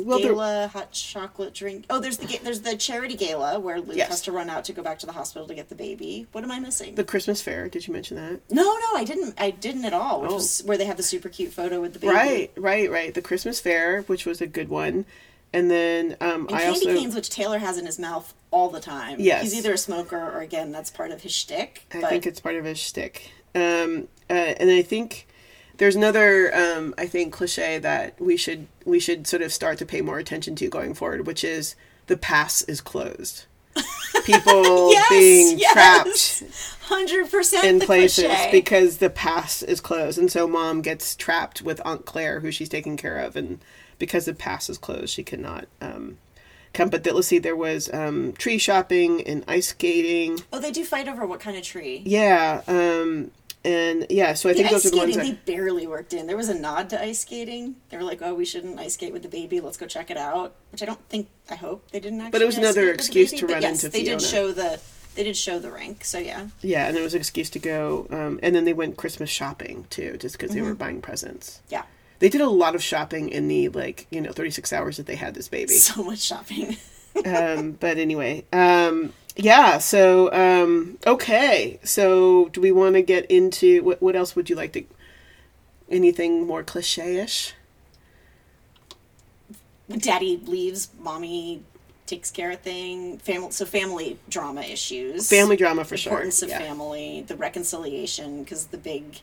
Well, 0.04 0.18
there, 0.20 0.32
gala 0.32 0.68
hot 0.72 0.92
chocolate 0.92 1.54
drink. 1.54 1.86
Oh, 1.90 1.98
there's 2.00 2.16
the 2.18 2.26
ga- 2.26 2.40
there's 2.42 2.60
the 2.62 2.76
charity 2.76 3.14
gala 3.16 3.58
where 3.60 3.80
Luke 3.80 3.96
Yes. 3.96 4.08
has 4.08 4.22
to 4.22 4.32
run 4.32 4.48
out 4.50 4.64
to 4.64 4.72
go 4.72 4.82
back 4.82 4.98
to 5.00 5.06
the 5.06 5.12
hospital 5.12 5.46
to 5.48 5.54
get 5.54 5.68
the 5.68 5.74
baby. 5.74 6.26
What 6.32 6.44
am 6.44 6.50
I 6.50 6.60
missing? 6.60 6.94
the 6.94 7.04
Christmas 7.04 7.40
fair, 7.42 7.68
did 7.68 7.86
you 7.86 7.92
mention 7.92 8.16
that? 8.16 8.40
No, 8.50 8.62
no, 8.64 8.86
I 8.96 9.04
didn't. 9.04 9.34
I 9.38 9.50
didn't 9.50 9.84
at 9.84 9.92
all. 9.92 10.22
Which 10.22 10.30
Oh. 10.30 10.34
was 10.34 10.62
where 10.64 10.76
they 10.78 10.84
have 10.86 10.96
the 10.96 11.02
super 11.02 11.28
cute 11.28 11.52
photo 11.52 11.80
with 11.80 11.92
the 11.94 11.98
baby. 11.98 12.12
Right, 12.14 12.52
right, 12.56 12.90
right. 12.90 13.14
The 13.14 13.22
Christmas 13.22 13.60
fair, 13.60 14.02
which 14.02 14.24
was 14.26 14.40
a 14.40 14.46
good 14.46 14.68
one. 14.68 15.04
And 15.52 15.70
then 15.70 16.16
um, 16.20 16.46
And 16.48 16.56
I 16.56 16.62
candy 16.64 16.68
also. 16.86 16.94
canes, 16.94 17.14
which 17.14 17.30
Taylor 17.30 17.58
has 17.58 17.78
in 17.78 17.86
his 17.86 17.98
mouth 17.98 18.34
all 18.50 18.68
the 18.68 18.80
time. 18.80 19.18
Yes. 19.18 19.42
he's 19.44 19.54
either 19.54 19.72
a 19.72 19.78
smoker 19.78 20.18
or 20.18 20.40
again 20.40 20.72
that's 20.72 20.90
part 20.90 21.10
of 21.10 21.22
his 21.22 21.32
shtick. 21.32 21.86
I 21.94 22.00
but 22.02 22.10
think 22.10 22.26
it's 22.26 22.40
part 22.40 22.56
of 22.56 22.64
his 22.66 22.78
shtick. 22.78 23.30
Um, 23.54 24.08
uh, 24.28 24.32
and 24.34 24.70
I 24.70 24.82
think 24.82 25.26
there's 25.78 25.96
another, 25.96 26.54
um, 26.54 26.94
I 26.98 27.06
think, 27.06 27.32
cliche 27.32 27.78
that 27.78 28.20
we 28.20 28.36
should 28.36 28.66
we 28.84 29.00
should 29.00 29.26
sort 29.26 29.42
of 29.42 29.52
start 29.52 29.78
to 29.78 29.86
pay 29.86 30.00
more 30.00 30.18
attention 30.18 30.54
to 30.56 30.68
going 30.68 30.94
forward, 30.94 31.26
which 31.26 31.42
is 31.42 31.74
the 32.06 32.16
pass 32.16 32.62
is 32.62 32.80
closed. 32.80 33.46
People 34.24 34.92
Yes, 34.92 35.08
being 35.10 35.58
yes. 35.58 35.72
trapped 36.42 36.44
hundred 36.82 37.30
percent 37.30 37.64
in 37.66 37.80
places 37.80 38.24
cliche. 38.24 38.50
because 38.50 38.98
the 38.98 39.10
pass 39.10 39.62
is 39.62 39.80
closed, 39.80 40.18
and 40.18 40.30
so 40.30 40.46
mom 40.48 40.82
gets 40.82 41.14
trapped 41.14 41.62
with 41.62 41.80
Aunt 41.84 42.04
Claire, 42.04 42.40
who 42.40 42.50
she's 42.50 42.68
taking 42.68 42.96
care 42.96 43.18
of, 43.18 43.36
and 43.36 43.60
because 43.98 44.24
the 44.24 44.34
pass 44.34 44.68
is 44.68 44.78
closed, 44.78 45.10
she 45.14 45.22
cannot 45.22 45.66
um, 45.80 46.18
come. 46.72 46.88
But 46.88 47.06
let's 47.06 47.28
see, 47.28 47.38
there 47.38 47.56
was 47.56 47.92
um, 47.92 48.32
tree 48.32 48.58
shopping 48.58 49.22
and 49.22 49.44
ice 49.46 49.68
skating. 49.68 50.40
oh, 50.52 50.58
they 50.58 50.70
do 50.72 50.84
fight 50.84 51.06
over 51.08 51.24
what 51.26 51.40
kind 51.40 51.56
of 51.56 51.62
tree. 51.62 52.02
Yeah, 52.04 52.62
um, 52.66 53.30
and 53.64 54.06
yeah, 54.10 54.34
so 54.34 54.48
I 54.48 54.54
think 54.54 54.70
those 54.70 54.86
are 54.86 54.90
the 54.90 54.96
ones 54.96 55.16
that. 55.16 55.24
they 55.24 55.32
barely 55.32 55.86
worked 55.86 56.12
in. 56.14 56.26
There 56.26 56.36
was 56.36 56.48
a 56.48 56.54
nod 56.58 56.90
to 56.90 57.02
ice 57.02 57.20
skating. 57.20 57.76
They 57.90 57.96
were 57.96 58.02
like, 58.04 58.20
"Oh, 58.22 58.34
we 58.34 58.44
shouldn't 58.44 58.78
ice 58.78 58.94
skate 58.94 59.12
with 59.12 59.22
the 59.22 59.28
baby. 59.28 59.60
Let's 59.60 59.76
go 59.76 59.86
check 59.86 60.10
it 60.10 60.16
out." 60.16 60.54
Which 60.72 60.82
I 60.82 60.86
don't 60.86 61.00
think. 61.08 61.28
I 61.50 61.54
hope 61.56 61.90
they 61.90 62.00
didn't 62.00 62.20
actually. 62.20 62.30
But 62.32 62.42
it 62.42 62.46
was 62.46 62.58
another 62.58 62.72
skate 62.72 62.86
with 62.86 62.96
the 62.96 63.02
excuse 63.20 63.30
to 63.40 63.46
but 63.46 63.52
run 63.54 63.62
yes, 63.62 63.84
into 63.84 63.96
They 63.96 64.04
did 64.04 64.22
show 64.22 64.52
the. 64.52 64.80
They 65.14 65.24
did 65.24 65.36
show 65.36 65.58
the 65.58 65.72
rink. 65.72 66.04
So 66.04 66.18
yeah. 66.18 66.46
Yeah, 66.60 66.86
and 66.86 66.96
it 66.96 67.02
was 67.02 67.12
an 67.14 67.20
excuse 67.20 67.50
to 67.50 67.58
go, 67.58 68.06
um, 68.10 68.38
and 68.40 68.54
then 68.54 68.64
they 68.64 68.72
went 68.72 68.96
Christmas 68.96 69.28
shopping 69.30 69.86
too, 69.90 70.16
just 70.18 70.38
because 70.38 70.52
they 70.52 70.60
Mm-hmm. 70.60 70.68
were 70.68 70.74
buying 70.76 71.00
presents. 71.02 71.60
Yeah. 71.68 71.82
They 72.20 72.28
did 72.28 72.40
a 72.40 72.48
lot 72.48 72.74
of 72.76 72.82
shopping 72.82 73.28
in 73.28 73.48
the 73.48 73.68
like 73.70 74.06
you 74.10 74.20
know 74.20 74.30
thirty 74.32 74.50
six 74.50 74.72
hours 74.72 74.96
that 74.96 75.06
they 75.06 75.16
had 75.16 75.34
this 75.34 75.48
baby. 75.48 75.74
So 75.78 76.04
much 76.04 76.20
shopping. 76.20 76.76
um, 77.26 77.72
but 77.72 77.98
anyway, 77.98 78.44
um, 78.52 79.12
yeah. 79.38 79.78
So 79.78 80.30
um, 80.32 80.98
okay. 81.06 81.80
So 81.84 82.48
do 82.50 82.60
we 82.60 82.72
want 82.72 82.94
to 82.96 83.02
get 83.02 83.24
into 83.30 83.82
what? 83.82 84.02
What 84.02 84.14
else 84.14 84.36
would 84.36 84.50
you 84.50 84.56
like 84.56 84.72
to? 84.74 84.84
Anything 85.90 86.46
more 86.46 86.62
cliche-ish? 86.62 87.54
Daddy 89.88 90.36
leaves, 90.44 90.90
mommy 91.00 91.62
takes 92.04 92.30
care 92.30 92.50
of 92.50 92.60
thing. 92.60 93.18
Family, 93.18 93.50
so 93.52 93.64
family 93.64 94.18
drama 94.28 94.60
issues, 94.60 95.30
Family 95.30 95.56
drama 95.56 95.84
for 95.84 95.96
sure. 95.96 96.12
importance 96.12 96.42
of 96.42 96.50
yeah. 96.50 96.58
family, 96.58 97.24
the 97.26 97.36
reconciliation, 97.36 98.42
because 98.42 98.66
the 98.66 98.76
big 98.76 99.20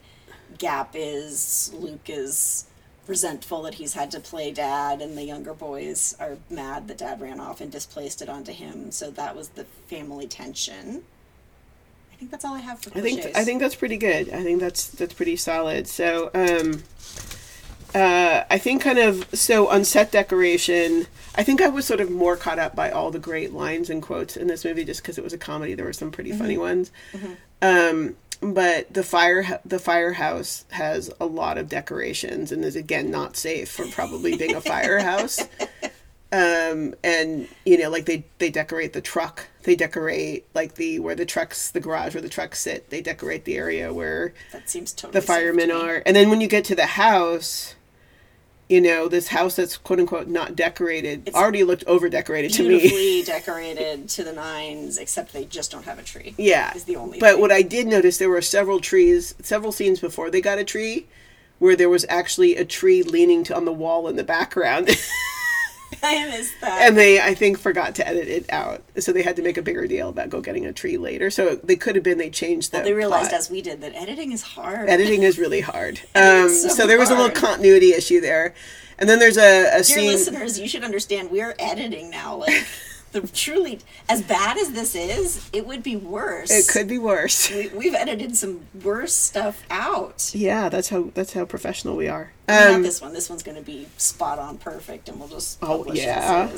gap 0.57 0.91
is 0.95 1.71
Luke 1.75 2.07
is 2.07 2.65
resentful 3.07 3.61
that 3.63 3.75
he's 3.75 3.93
had 3.93 4.11
to 4.11 4.19
play 4.19 4.51
dad, 4.51 5.01
and 5.01 5.17
the 5.17 5.23
younger 5.23 5.53
boys 5.53 6.15
are 6.19 6.37
mad 6.49 6.87
that 6.87 6.97
dad 6.97 7.21
ran 7.21 7.39
off 7.39 7.61
and 7.61 7.71
displaced 7.71 8.21
it 8.21 8.29
onto 8.29 8.51
him. 8.51 8.91
So 8.91 9.11
that 9.11 9.35
was 9.35 9.49
the 9.49 9.65
family 9.87 10.27
tension. 10.27 11.03
I 12.13 12.15
think 12.17 12.31
that's 12.31 12.45
all 12.45 12.55
I 12.55 12.59
have 12.59 12.81
for 12.81 12.89
I 12.97 13.01
think 13.01 13.21
cliches. 13.21 13.37
I 13.37 13.43
think 13.43 13.59
that's 13.59 13.75
pretty 13.75 13.97
good. 13.97 14.29
I 14.29 14.41
think 14.41 14.61
that's 14.61 14.87
that's 14.87 15.13
pretty 15.13 15.35
solid. 15.35 15.87
So, 15.87 16.31
um, 16.33 16.83
uh, 17.93 18.43
I 18.49 18.57
think 18.57 18.81
kind 18.81 18.99
of 18.99 19.27
so 19.33 19.67
on 19.67 19.83
set 19.83 20.11
decoration. 20.11 21.07
I 21.35 21.43
think 21.43 21.61
I 21.61 21.67
was 21.67 21.85
sort 21.85 21.99
of 21.99 22.09
more 22.09 22.37
caught 22.37 22.57
up 22.57 22.73
by 22.73 22.89
all 22.89 23.11
the 23.11 23.19
great 23.19 23.51
lines 23.51 23.89
and 23.89 24.01
quotes 24.01 24.37
in 24.37 24.47
this 24.47 24.63
movie, 24.63 24.85
just 24.85 25.01
because 25.01 25.17
it 25.17 25.23
was 25.23 25.33
a 25.33 25.37
comedy. 25.37 25.73
There 25.73 25.85
were 25.85 25.93
some 25.93 26.09
pretty 26.09 26.31
funny 26.31 26.57
ones. 26.57 26.91
Um, 27.61 28.15
but 28.41 28.93
the 28.93 29.03
fire 29.03 29.59
the 29.65 29.79
firehouse 29.79 30.65
has 30.71 31.11
a 31.19 31.25
lot 31.25 31.57
of 31.57 31.69
decorations 31.69 32.51
and 32.51 32.63
is 32.63 32.75
again 32.75 33.11
not 33.11 33.35
safe 33.35 33.69
for 33.69 33.85
probably 33.87 34.35
being 34.37 34.55
a 34.55 34.61
firehouse. 34.61 35.39
Um, 36.31 36.95
and 37.01 37.47
you 37.65 37.77
know, 37.77 37.89
like 37.89 38.05
they 38.05 38.25
they 38.39 38.49
decorate 38.49 38.91
the 38.91 38.99
truck. 38.99 39.47
They 39.63 39.75
decorate 39.75 40.45
like 40.53 40.75
the 40.75 40.99
where 40.99 41.15
the 41.15 41.25
trucks, 41.25 41.71
the 41.71 41.79
garage 41.79 42.13
where 42.13 42.21
the 42.21 42.29
trucks 42.29 42.59
sit. 42.59 42.89
They 42.89 42.99
decorate 42.99 43.45
the 43.45 43.55
area 43.55 43.93
where 43.93 44.33
that 44.51 44.69
seems 44.69 44.91
totally 44.91 45.19
the 45.19 45.25
firemen 45.25 45.69
to 45.69 45.79
are. 45.79 46.03
And 46.05 46.13
then 46.13 46.29
when 46.29 46.41
you 46.41 46.47
get 46.47 46.65
to 46.65 46.75
the 46.75 46.87
house, 46.87 47.75
you 48.69 48.81
know, 48.81 49.07
this 49.07 49.27
house 49.27 49.55
that's 49.55 49.77
quote 49.77 49.99
unquote 49.99 50.27
not 50.27 50.55
decorated 50.55 51.27
It's 51.27 51.35
already 51.35 51.63
looked 51.63 51.83
over 51.85 52.09
decorated 52.09 52.51
to 52.53 52.63
me. 52.63 52.79
beautifully 52.79 53.23
decorated 53.25 54.09
to 54.09 54.23
the 54.23 54.33
nines, 54.33 54.97
except 54.97 55.33
they 55.33 55.45
just 55.45 55.71
don't 55.71 55.85
have 55.85 55.99
a 55.99 56.03
tree. 56.03 56.33
Yeah. 56.37 56.73
is 56.75 56.85
the 56.85 56.95
only. 56.95 57.19
But 57.19 57.33
thing. 57.33 57.41
what 57.41 57.51
I 57.51 57.61
did 57.61 57.87
notice, 57.87 58.17
there 58.17 58.29
were 58.29 58.41
several 58.41 58.79
trees, 58.79 59.35
several 59.41 59.71
scenes 59.71 59.99
before 59.99 60.29
they 60.31 60.41
got 60.41 60.57
a 60.57 60.63
tree, 60.63 61.05
where 61.59 61.75
there 61.75 61.89
was 61.89 62.05
actually 62.09 62.55
a 62.55 62.65
tree 62.65 63.03
leaning 63.03 63.43
to, 63.45 63.55
on 63.55 63.65
the 63.65 63.71
wall 63.71 64.07
in 64.07 64.15
the 64.15 64.23
background, 64.23 64.89
I 66.05 66.25
missed 66.29 66.53
that. 66.61 66.81
and 66.87 66.97
they, 66.97 67.19
I 67.19 67.33
think, 67.33 67.57
forgot 67.57 67.95
to 67.95 68.07
edit 68.07 68.27
it 68.27 68.45
out, 68.51 68.81
so 68.99 69.11
they 69.11 69.23
had 69.23 69.35
to 69.37 69.41
make 69.41 69.57
a 69.57 69.61
bigger 69.61 69.87
deal 69.87 70.09
about 70.09 70.29
go 70.29 70.41
getting 70.41 70.65
a 70.65 70.73
tree 70.73 70.97
later. 70.97 71.29
So 71.29 71.55
they 71.55 71.75
could 71.75 71.95
have 71.95 72.03
been 72.03 72.17
they 72.17 72.29
changed 72.29 72.71
the. 72.71 72.81
they 72.81 72.93
realized, 72.93 73.29
plot. 73.29 73.39
as 73.39 73.49
we 73.49 73.61
did, 73.61 73.81
that 73.81 73.93
editing 73.95 74.31
is 74.31 74.41
hard. 74.41 74.89
editing 74.89 75.23
is 75.23 75.37
really 75.37 75.61
hard. 75.61 75.99
Um, 76.15 76.49
so, 76.49 76.69
so 76.69 76.87
there 76.87 76.97
was 76.97 77.09
a 77.09 77.15
little 77.15 77.29
continuity 77.31 77.91
issue 77.93 78.21
there, 78.21 78.53
and 78.97 79.09
then 79.09 79.19
there's 79.19 79.37
a, 79.37 79.67
a 79.67 79.71
Dear 79.77 79.83
scene. 79.83 80.07
listeners, 80.11 80.59
you 80.59 80.67
should 80.67 80.83
understand 80.83 81.29
we're 81.29 81.55
editing 81.59 82.09
now. 82.09 82.37
Like 82.37 82.65
the 83.21 83.27
truly, 83.27 83.79
as 84.09 84.21
bad 84.21 84.57
as 84.57 84.71
this 84.73 84.93
is, 84.95 85.49
it 85.53 85.65
would 85.65 85.81
be 85.83 85.95
worse. 85.95 86.51
It 86.51 86.67
could 86.71 86.87
be 86.87 86.97
worse. 86.97 87.49
We, 87.49 87.69
we've 87.69 87.95
edited 87.95 88.35
some 88.35 88.61
worse 88.83 89.13
stuff 89.13 89.63
out. 89.69 90.31
Yeah, 90.35 90.69
that's 90.69 90.89
how 90.89 91.09
that's 91.13 91.33
how 91.33 91.45
professional 91.45 91.95
we 91.95 92.07
are. 92.07 92.31
Not 92.47 92.73
Um, 92.75 92.83
this 92.83 93.01
one. 93.01 93.13
This 93.13 93.29
one's 93.29 93.43
going 93.43 93.57
to 93.57 93.63
be 93.63 93.87
spot 93.97 94.37
on 94.39 94.57
perfect, 94.57 95.09
and 95.09 95.19
we'll 95.19 95.29
just 95.29 95.57
Oh, 95.61 95.85
yeah. 95.91 96.49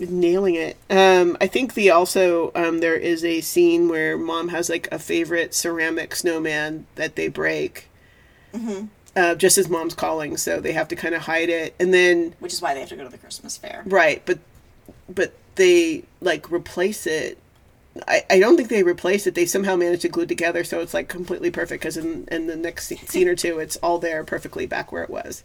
nailing 0.00 0.54
it. 0.54 0.76
Um, 0.90 1.36
I 1.40 1.46
think 1.46 1.74
the 1.74 1.90
also 1.90 2.50
um, 2.54 2.78
there 2.80 2.96
is 2.96 3.24
a 3.24 3.40
scene 3.40 3.88
where 3.88 4.16
mom 4.16 4.48
has 4.48 4.68
like 4.70 4.88
a 4.92 4.98
favorite 4.98 5.54
ceramic 5.54 6.14
snowman 6.14 6.86
that 6.94 7.16
they 7.16 7.28
break. 7.28 7.88
Mm-hmm. 8.54 8.86
Uh, 9.16 9.34
just 9.36 9.58
as 9.58 9.68
mom's 9.68 9.94
calling, 9.94 10.36
so 10.36 10.58
they 10.60 10.72
have 10.72 10.88
to 10.88 10.96
kind 10.96 11.14
of 11.14 11.22
hide 11.22 11.48
it, 11.48 11.74
and 11.78 11.94
then 11.94 12.34
Which 12.40 12.52
is 12.52 12.60
why 12.60 12.74
they 12.74 12.80
have 12.80 12.88
to 12.88 12.96
go 12.96 13.04
to 13.04 13.10
the 13.10 13.18
Christmas 13.18 13.56
fair. 13.56 13.82
right, 13.86 14.20
but 14.26 14.38
but 15.08 15.32
they 15.56 16.04
like 16.20 16.50
replace 16.50 17.06
it. 17.06 17.38
I, 18.08 18.24
I 18.28 18.38
don't 18.40 18.56
think 18.56 18.70
they 18.70 18.82
replace 18.82 19.26
it. 19.26 19.34
They 19.34 19.46
somehow 19.46 19.76
manage 19.76 20.00
to 20.00 20.08
glue 20.08 20.24
it 20.24 20.28
together, 20.28 20.64
so 20.64 20.80
it's 20.80 20.94
like 20.94 21.08
completely 21.08 21.50
perfect. 21.50 21.82
Because 21.82 21.96
in 21.96 22.26
in 22.30 22.46
the 22.46 22.56
next 22.56 22.88
scene 22.88 23.28
or 23.28 23.36
two, 23.36 23.58
it's 23.58 23.76
all 23.76 23.98
there 23.98 24.24
perfectly 24.24 24.66
back 24.66 24.90
where 24.90 25.04
it 25.04 25.10
was. 25.10 25.44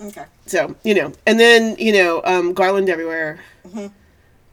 Okay. 0.00 0.24
So 0.46 0.76
you 0.84 0.94
know, 0.94 1.12
and 1.26 1.40
then 1.40 1.76
you 1.78 1.92
know, 1.92 2.22
um, 2.24 2.52
garland 2.52 2.88
everywhere. 2.88 3.40
Mm-hmm. 3.66 3.86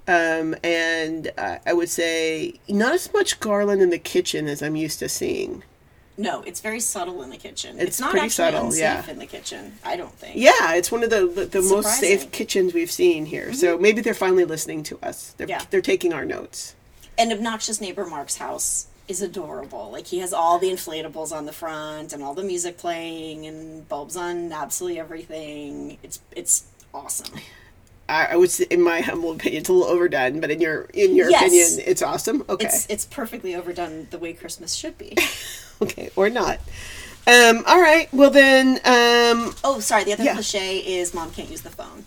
Um, 0.07 0.55
and 0.63 1.31
uh, 1.37 1.59
I 1.67 1.73
would 1.73 1.89
say 1.89 2.55
not 2.67 2.93
as 2.93 3.13
much 3.13 3.39
garland 3.39 3.81
in 3.81 3.91
the 3.91 3.99
kitchen 3.99 4.47
as 4.47 4.63
I'm 4.63 4.75
used 4.75 4.97
to 4.99 5.09
seeing. 5.09 5.63
No, 6.19 6.41
it's 6.41 6.59
very 6.59 6.79
subtle 6.81 7.23
in 7.23 7.29
the 7.29 7.37
kitchen. 7.37 7.77
It's 7.79 7.83
It's, 7.91 7.99
not 8.01 8.11
pretty 8.11 8.25
actually 8.25 8.51
subtle, 8.51 8.65
unsafe 8.67 8.81
yeah. 8.81 9.09
in 9.09 9.19
the 9.19 9.25
kitchen. 9.25 9.73
I 9.85 9.95
don't 9.95 10.13
think. 10.13 10.35
Yeah, 10.35 10.73
it's 10.75 10.91
one 10.91 11.01
of 11.03 11.09
the 11.09 11.25
the, 11.27 11.45
the 11.45 11.61
most 11.61 11.87
Mm-hmm. 11.87 11.99
safe 12.01 12.31
kitchens 12.31 12.73
we've 12.73 12.91
seen 12.91 13.25
here. 13.25 13.53
So 13.53 13.77
maybe 13.77 14.01
they're 14.01 14.13
finally 14.13 14.45
listening 14.45 14.83
to 14.83 14.99
us. 15.01 15.33
They're 15.37 15.47
Yeah. 15.47 15.63
they're 15.69 15.81
taking 15.81 16.11
our 16.13 16.25
notes. 16.25 16.75
And 17.17 17.31
obnoxious 17.31 17.79
neighbor 17.81 18.05
Mark's 18.05 18.37
house 18.37 18.87
is 19.07 19.21
adorable. 19.21 19.89
Like 19.91 20.07
he 20.07 20.19
has 20.19 20.33
all 20.33 20.59
the 20.59 20.69
inflatables 20.69 21.31
on 21.31 21.45
the 21.45 21.53
front 21.53 22.11
and 22.13 22.21
all 22.21 22.33
the 22.33 22.43
music 22.43 22.77
playing 22.77 23.45
and 23.47 23.87
bulbs 23.89 24.15
on 24.17 24.51
absolutely 24.51 24.99
everything. 24.99 25.97
It's 26.03 26.19
it's 26.35 26.65
awesome. 26.93 27.33
I, 28.09 28.25
I 28.31 28.35
would 28.35 28.51
say, 28.51 28.65
in 28.69 28.81
my 28.81 29.01
humble 29.01 29.31
opinion, 29.31 29.61
it's 29.61 29.69
a 29.69 29.73
little 29.73 29.87
overdone, 29.87 30.39
but 30.39 30.51
in 30.51 30.59
your 30.59 30.81
in 30.93 31.15
your 31.15 31.29
Yes. 31.29 31.41
opinion, 31.43 31.89
it's 31.89 32.01
awesome. 32.01 32.43
Okay, 32.49 32.65
It's 32.65 32.85
it's 32.89 33.05
perfectly 33.05 33.55
overdone 33.55 34.07
the 34.11 34.17
way 34.17 34.33
Christmas 34.33 34.73
should 34.73 34.97
be. 34.97 35.15
okay, 35.81 36.09
or 36.15 36.29
not. 36.29 36.59
Um, 37.27 37.63
all 37.67 37.79
right. 37.79 38.11
Well 38.11 38.31
then, 38.31 38.77
um, 38.85 39.53
Oh, 39.63 39.79
sorry. 39.79 40.03
The 40.03 40.13
other 40.13 40.23
Yeah. 40.23 40.33
cliche 40.33 40.77
is 40.79 41.13
mom 41.13 41.31
can't 41.31 41.49
use 41.51 41.61
the 41.61 41.69
phone. 41.69 42.05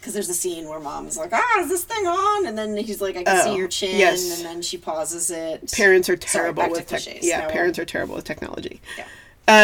Because 0.00 0.14
there's 0.14 0.28
a 0.28 0.34
scene 0.34 0.68
where 0.68 0.78
mom's 0.80 1.16
like, 1.16 1.30
"Ah, 1.32 1.60
is 1.60 1.68
this 1.68 1.84
thing 1.84 2.06
on?" 2.06 2.46
And 2.46 2.56
then 2.56 2.76
he's 2.76 3.00
like, 3.00 3.16
"I 3.16 3.24
can 3.24 3.36
Oh, 3.38 3.44
see 3.52 3.56
your 3.58 3.68
chin," 3.68 3.98
yes. 3.98 4.36
and 4.38 4.46
then 4.46 4.62
she 4.62 4.78
pauses 4.78 5.30
it. 5.30 5.70
parents 5.72 6.08
are 6.08 6.12
Sorry, 6.16 6.44
terrible 6.44 6.62
back 6.62 6.70
with 6.70 6.86
tech. 6.86 7.02
cliches. 7.02 7.26
Yeah, 7.26 7.40
Now, 7.40 7.48
parents 7.50 7.78
are 7.78 7.84
terrible 7.84 8.14
with 8.14 8.24
technology. 8.24 8.80
Yeah. 8.96 9.04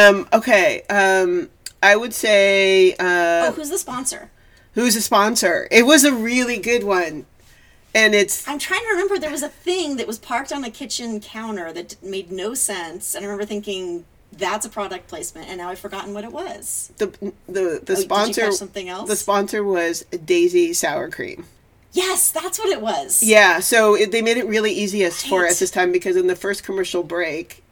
Um, 0.08 0.28
okay. 0.32 0.82
Um, 0.90 1.50
I 1.82 1.96
would 1.96 2.12
say 2.14 2.92
uh, 2.94 3.46
Oh, 3.48 3.52
who's 3.54 3.70
the 3.70 3.78
sponsor? 3.78 4.30
Who's 4.74 4.96
a 4.96 5.00
sponsor? 5.02 5.68
It 5.70 5.84
was 5.86 6.04
a 6.04 6.12
really 6.12 6.58
good 6.58 6.84
one, 6.84 7.26
and 7.94 8.14
it's 8.14 8.46
I'm 8.48 8.58
trying 8.58 8.80
to 8.82 8.88
remember. 8.90 9.18
There 9.18 9.30
was 9.30 9.42
a 9.42 9.48
thing 9.48 9.96
that 9.96 10.06
was 10.06 10.18
parked 10.18 10.52
on 10.52 10.64
a 10.64 10.70
kitchen 10.70 11.20
counter 11.20 11.72
that 11.72 11.96
made 12.02 12.30
no 12.30 12.54
sense, 12.54 13.14
and 13.14 13.24
I 13.24 13.28
remember 13.28 13.44
thinking 13.46 14.04
that's 14.32 14.66
a 14.66 14.68
product 14.68 15.06
placement, 15.08 15.48
and 15.48 15.58
now 15.58 15.68
I've 15.68 15.78
forgotten 15.78 16.12
what 16.14 16.24
it 16.24 16.32
was. 16.32 16.92
the 16.98 17.06
the 17.46 17.80
the 17.84 17.92
Oh, 17.92 17.94
sponsor. 17.94 18.50
something 18.52 18.88
else? 18.88 19.08
The 19.08 19.16
sponsor 19.16 19.62
was 19.62 20.04
Daisy 20.24 20.72
Sour 20.72 21.10
Cream. 21.10 21.46
Yes, 21.92 22.32
that's 22.32 22.58
what 22.58 22.70
it 22.70 22.80
was. 22.80 23.22
Yeah, 23.22 23.60
so 23.60 23.94
it, 23.94 24.10
they 24.10 24.20
made 24.20 24.36
it 24.36 24.48
really 24.48 24.72
easy 24.72 25.04
as 25.04 25.22
for 25.24 25.42
Right. 25.42 25.52
us 25.52 25.60
this 25.60 25.70
time 25.70 25.92
because 25.92 26.16
in 26.16 26.26
the 26.26 26.34
first 26.34 26.64
commercial 26.64 27.04
break, 27.04 27.62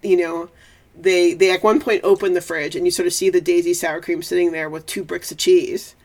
you 0.00 0.16
know, 0.16 0.48
they 0.96 1.34
they 1.34 1.50
at 1.50 1.64
one 1.64 1.80
point 1.80 2.02
open 2.04 2.34
the 2.34 2.40
fridge 2.40 2.76
and 2.76 2.86
you 2.86 2.92
sort 2.92 3.08
of 3.08 3.12
see 3.12 3.30
the 3.30 3.40
Daisy 3.40 3.74
sour 3.74 4.00
cream 4.00 4.22
sitting 4.22 4.52
there 4.52 4.70
with 4.70 4.86
two 4.86 5.02
bricks 5.02 5.32
of 5.32 5.38
cheese. 5.38 5.96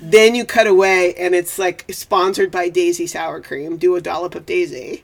Then 0.00 0.34
you 0.34 0.44
cut 0.44 0.66
away 0.66 1.14
and 1.14 1.34
it's 1.34 1.58
like 1.58 1.84
sponsored 1.90 2.50
by 2.50 2.68
Daisy 2.68 3.06
sour 3.06 3.40
cream. 3.40 3.76
Do 3.76 3.96
a 3.96 4.00
dollop 4.00 4.34
of 4.34 4.46
Daisy, 4.46 5.02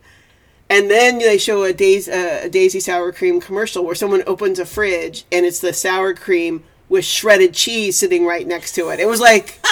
and 0.70 0.90
then 0.90 1.18
they 1.18 1.38
show 1.38 1.64
a 1.64 1.72
Daisy 1.72 2.10
uh, 2.12 2.44
a 2.44 2.48
Daisy 2.48 2.80
sour 2.80 3.12
cream 3.12 3.40
commercial 3.40 3.84
where 3.84 3.94
someone 3.94 4.22
opens 4.26 4.58
a 4.58 4.66
fridge 4.66 5.24
and 5.32 5.44
it's 5.46 5.58
the 5.60 5.72
sour 5.72 6.14
cream 6.14 6.62
with 6.88 7.04
shredded 7.04 7.54
cheese 7.54 7.96
sitting 7.96 8.24
right 8.26 8.46
next 8.46 8.72
to 8.76 8.90
it. 8.90 9.00
It 9.00 9.06
was 9.06 9.20
like. 9.20 9.58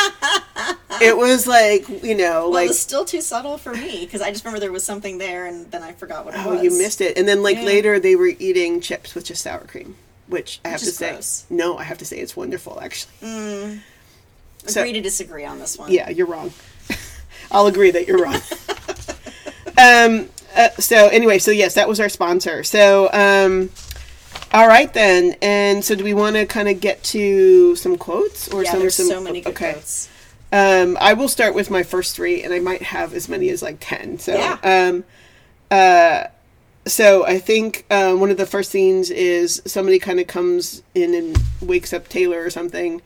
It 1.00 1.16
was 1.16 1.46
like 1.48 1.88
you 2.04 2.14
know, 2.14 2.42
Well, 2.42 2.50
like 2.50 2.66
it 2.66 2.68
was 2.68 2.78
still 2.78 3.04
too 3.04 3.22
subtle 3.22 3.58
for 3.58 3.74
me 3.74 4.02
because 4.04 4.20
I 4.20 4.30
just 4.30 4.44
remember 4.44 4.60
there 4.60 4.70
was 4.70 4.84
something 4.84 5.18
there, 5.18 5.46
and 5.46 5.68
then 5.72 5.82
I 5.82 5.92
forgot 5.92 6.24
what 6.24 6.34
it 6.34 6.40
Oh, 6.44 6.50
was. 6.50 6.60
Oh, 6.60 6.62
you 6.62 6.70
missed 6.78 7.00
it. 7.00 7.16
And 7.18 7.26
then 7.26 7.42
like 7.42 7.56
Yeah. 7.56 7.64
later 7.64 7.98
they 7.98 8.14
were 8.14 8.30
eating 8.38 8.80
chips 8.80 9.14
with 9.14 9.24
just 9.24 9.42
sour 9.42 9.64
cream, 9.64 9.96
which 10.28 10.60
I 10.64 10.68
have 10.68 10.76
Which 10.80 10.84
to 10.84 10.88
is 10.90 10.96
say 10.96 11.10
gross. 11.12 11.44
no, 11.50 11.76
I 11.76 11.82
have 11.84 11.98
to 11.98 12.04
say 12.04 12.18
it's 12.18 12.36
wonderful 12.36 12.78
actually. 12.80 13.80
So- 14.66 14.80
Agree 14.80 14.92
to 14.94 15.00
disagree 15.00 15.44
on 15.44 15.58
this 15.58 15.78
one. 15.78 15.90
Yeah, 15.92 16.08
you're 16.10 16.26
wrong. 16.26 16.52
I'll 17.50 17.66
agree 17.66 17.90
that 17.90 18.06
you're 18.06 18.22
wrong. 18.22 18.40
um 19.78 20.28
uh, 20.54 20.68
so 20.78 21.08
anyway, 21.08 21.38
so 21.38 21.50
yes, 21.50 21.74
that 21.74 21.88
was 21.88 21.98
our 22.00 22.08
sponsor. 22.08 22.62
So 22.62 23.08
um 23.12 23.70
all 24.52 24.68
right 24.68 24.92
then. 24.92 25.36
And 25.40 25.82
so 25.84 25.94
do 25.94 26.04
we 26.04 26.12
want 26.14 26.36
to 26.36 26.44
kind 26.46 26.68
of 26.68 26.80
get 26.80 27.02
to 27.04 27.74
some 27.76 27.96
quotes 27.96 28.48
or 28.48 28.62
Yeah, 28.64 28.72
some 28.72 28.80
there's 28.80 28.94
some 28.94 29.06
so 29.06 29.20
many 29.20 29.40
good 29.40 29.54
okay. 29.54 29.72
quotes. 29.72 30.08
Um, 30.52 30.98
I 31.00 31.14
will 31.14 31.28
start 31.28 31.54
with 31.54 31.70
my 31.70 31.82
first 31.82 32.14
three, 32.14 32.42
and 32.42 32.52
I 32.52 32.58
might 32.58 32.82
have 32.82 33.14
as 33.14 33.26
many 33.26 33.48
as 33.48 33.62
like 33.62 33.78
ten. 33.80 34.18
So, 34.18 34.34
Yeah. 34.34 34.58
um, 34.62 35.04
uh, 35.70 36.24
so 36.86 37.24
I 37.24 37.38
think 37.38 37.86
uh, 37.90 38.12
one 38.14 38.30
of 38.30 38.36
the 38.36 38.44
first 38.44 38.70
scenes 38.70 39.08
is 39.08 39.62
somebody 39.64 39.98
kind 39.98 40.20
of 40.20 40.26
comes 40.26 40.82
in 40.94 41.14
and 41.14 41.38
wakes 41.62 41.94
up 41.94 42.06
Taylor 42.08 42.44
or 42.44 42.50
something, 42.50 43.00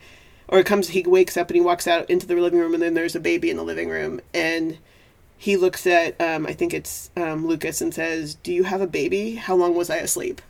or 0.47 0.63
comes 0.63 0.89
he 0.89 1.01
wakes 1.03 1.37
up 1.37 1.49
and 1.49 1.55
he 1.55 1.61
walks 1.61 1.87
out 1.87 2.09
into 2.09 2.25
the 2.25 2.35
living 2.35 2.59
room, 2.59 2.73
and 2.73 2.81
then 2.81 2.93
there's 2.93 3.15
a 3.15 3.19
baby 3.19 3.49
in 3.49 3.57
the 3.57 3.63
living 3.63 3.89
room, 3.89 4.21
and 4.33 4.77
he 5.37 5.55
looks 5.55 5.85
at 5.85 6.19
um, 6.19 6.45
I 6.47 6.53
think 6.53 6.73
it's 6.73 7.11
um, 7.15 7.45
Lucas 7.45 7.81
and 7.81 7.93
says, 7.93 8.35
"Do 8.35 8.53
you 8.53 8.63
have 8.63 8.81
a 8.81 8.87
baby? 8.87 9.35
How 9.35 9.55
long 9.55 9.75
was 9.75 9.89
I 9.89 9.97
asleep?" 9.97 10.41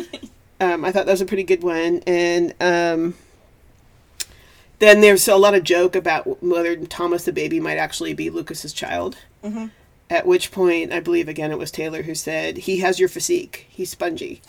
um, 0.60 0.84
I 0.84 0.92
thought 0.92 1.06
that 1.06 1.12
was 1.12 1.20
a 1.20 1.26
pretty 1.26 1.44
good 1.44 1.62
one, 1.62 2.02
and 2.06 2.54
um, 2.60 3.14
then 4.78 5.00
there's 5.00 5.26
a 5.26 5.36
lot 5.36 5.54
of 5.54 5.64
joke 5.64 5.96
about 5.96 6.42
whether 6.42 6.76
Thomas 6.76 7.24
the 7.24 7.32
baby 7.32 7.60
might 7.60 7.78
actually 7.78 8.14
be 8.14 8.28
Lucas's 8.28 8.72
child. 8.72 9.16
Mm-hmm. 9.42 9.66
At 10.08 10.26
which 10.26 10.52
point, 10.52 10.92
I 10.92 11.00
believe 11.00 11.28
again 11.28 11.50
it 11.50 11.58
was 11.58 11.70
Taylor 11.70 12.02
who 12.02 12.14
said, 12.14 12.58
"He 12.58 12.80
has 12.80 13.00
your 13.00 13.08
physique. 13.08 13.66
He's 13.70 13.90
spongy." 13.90 14.42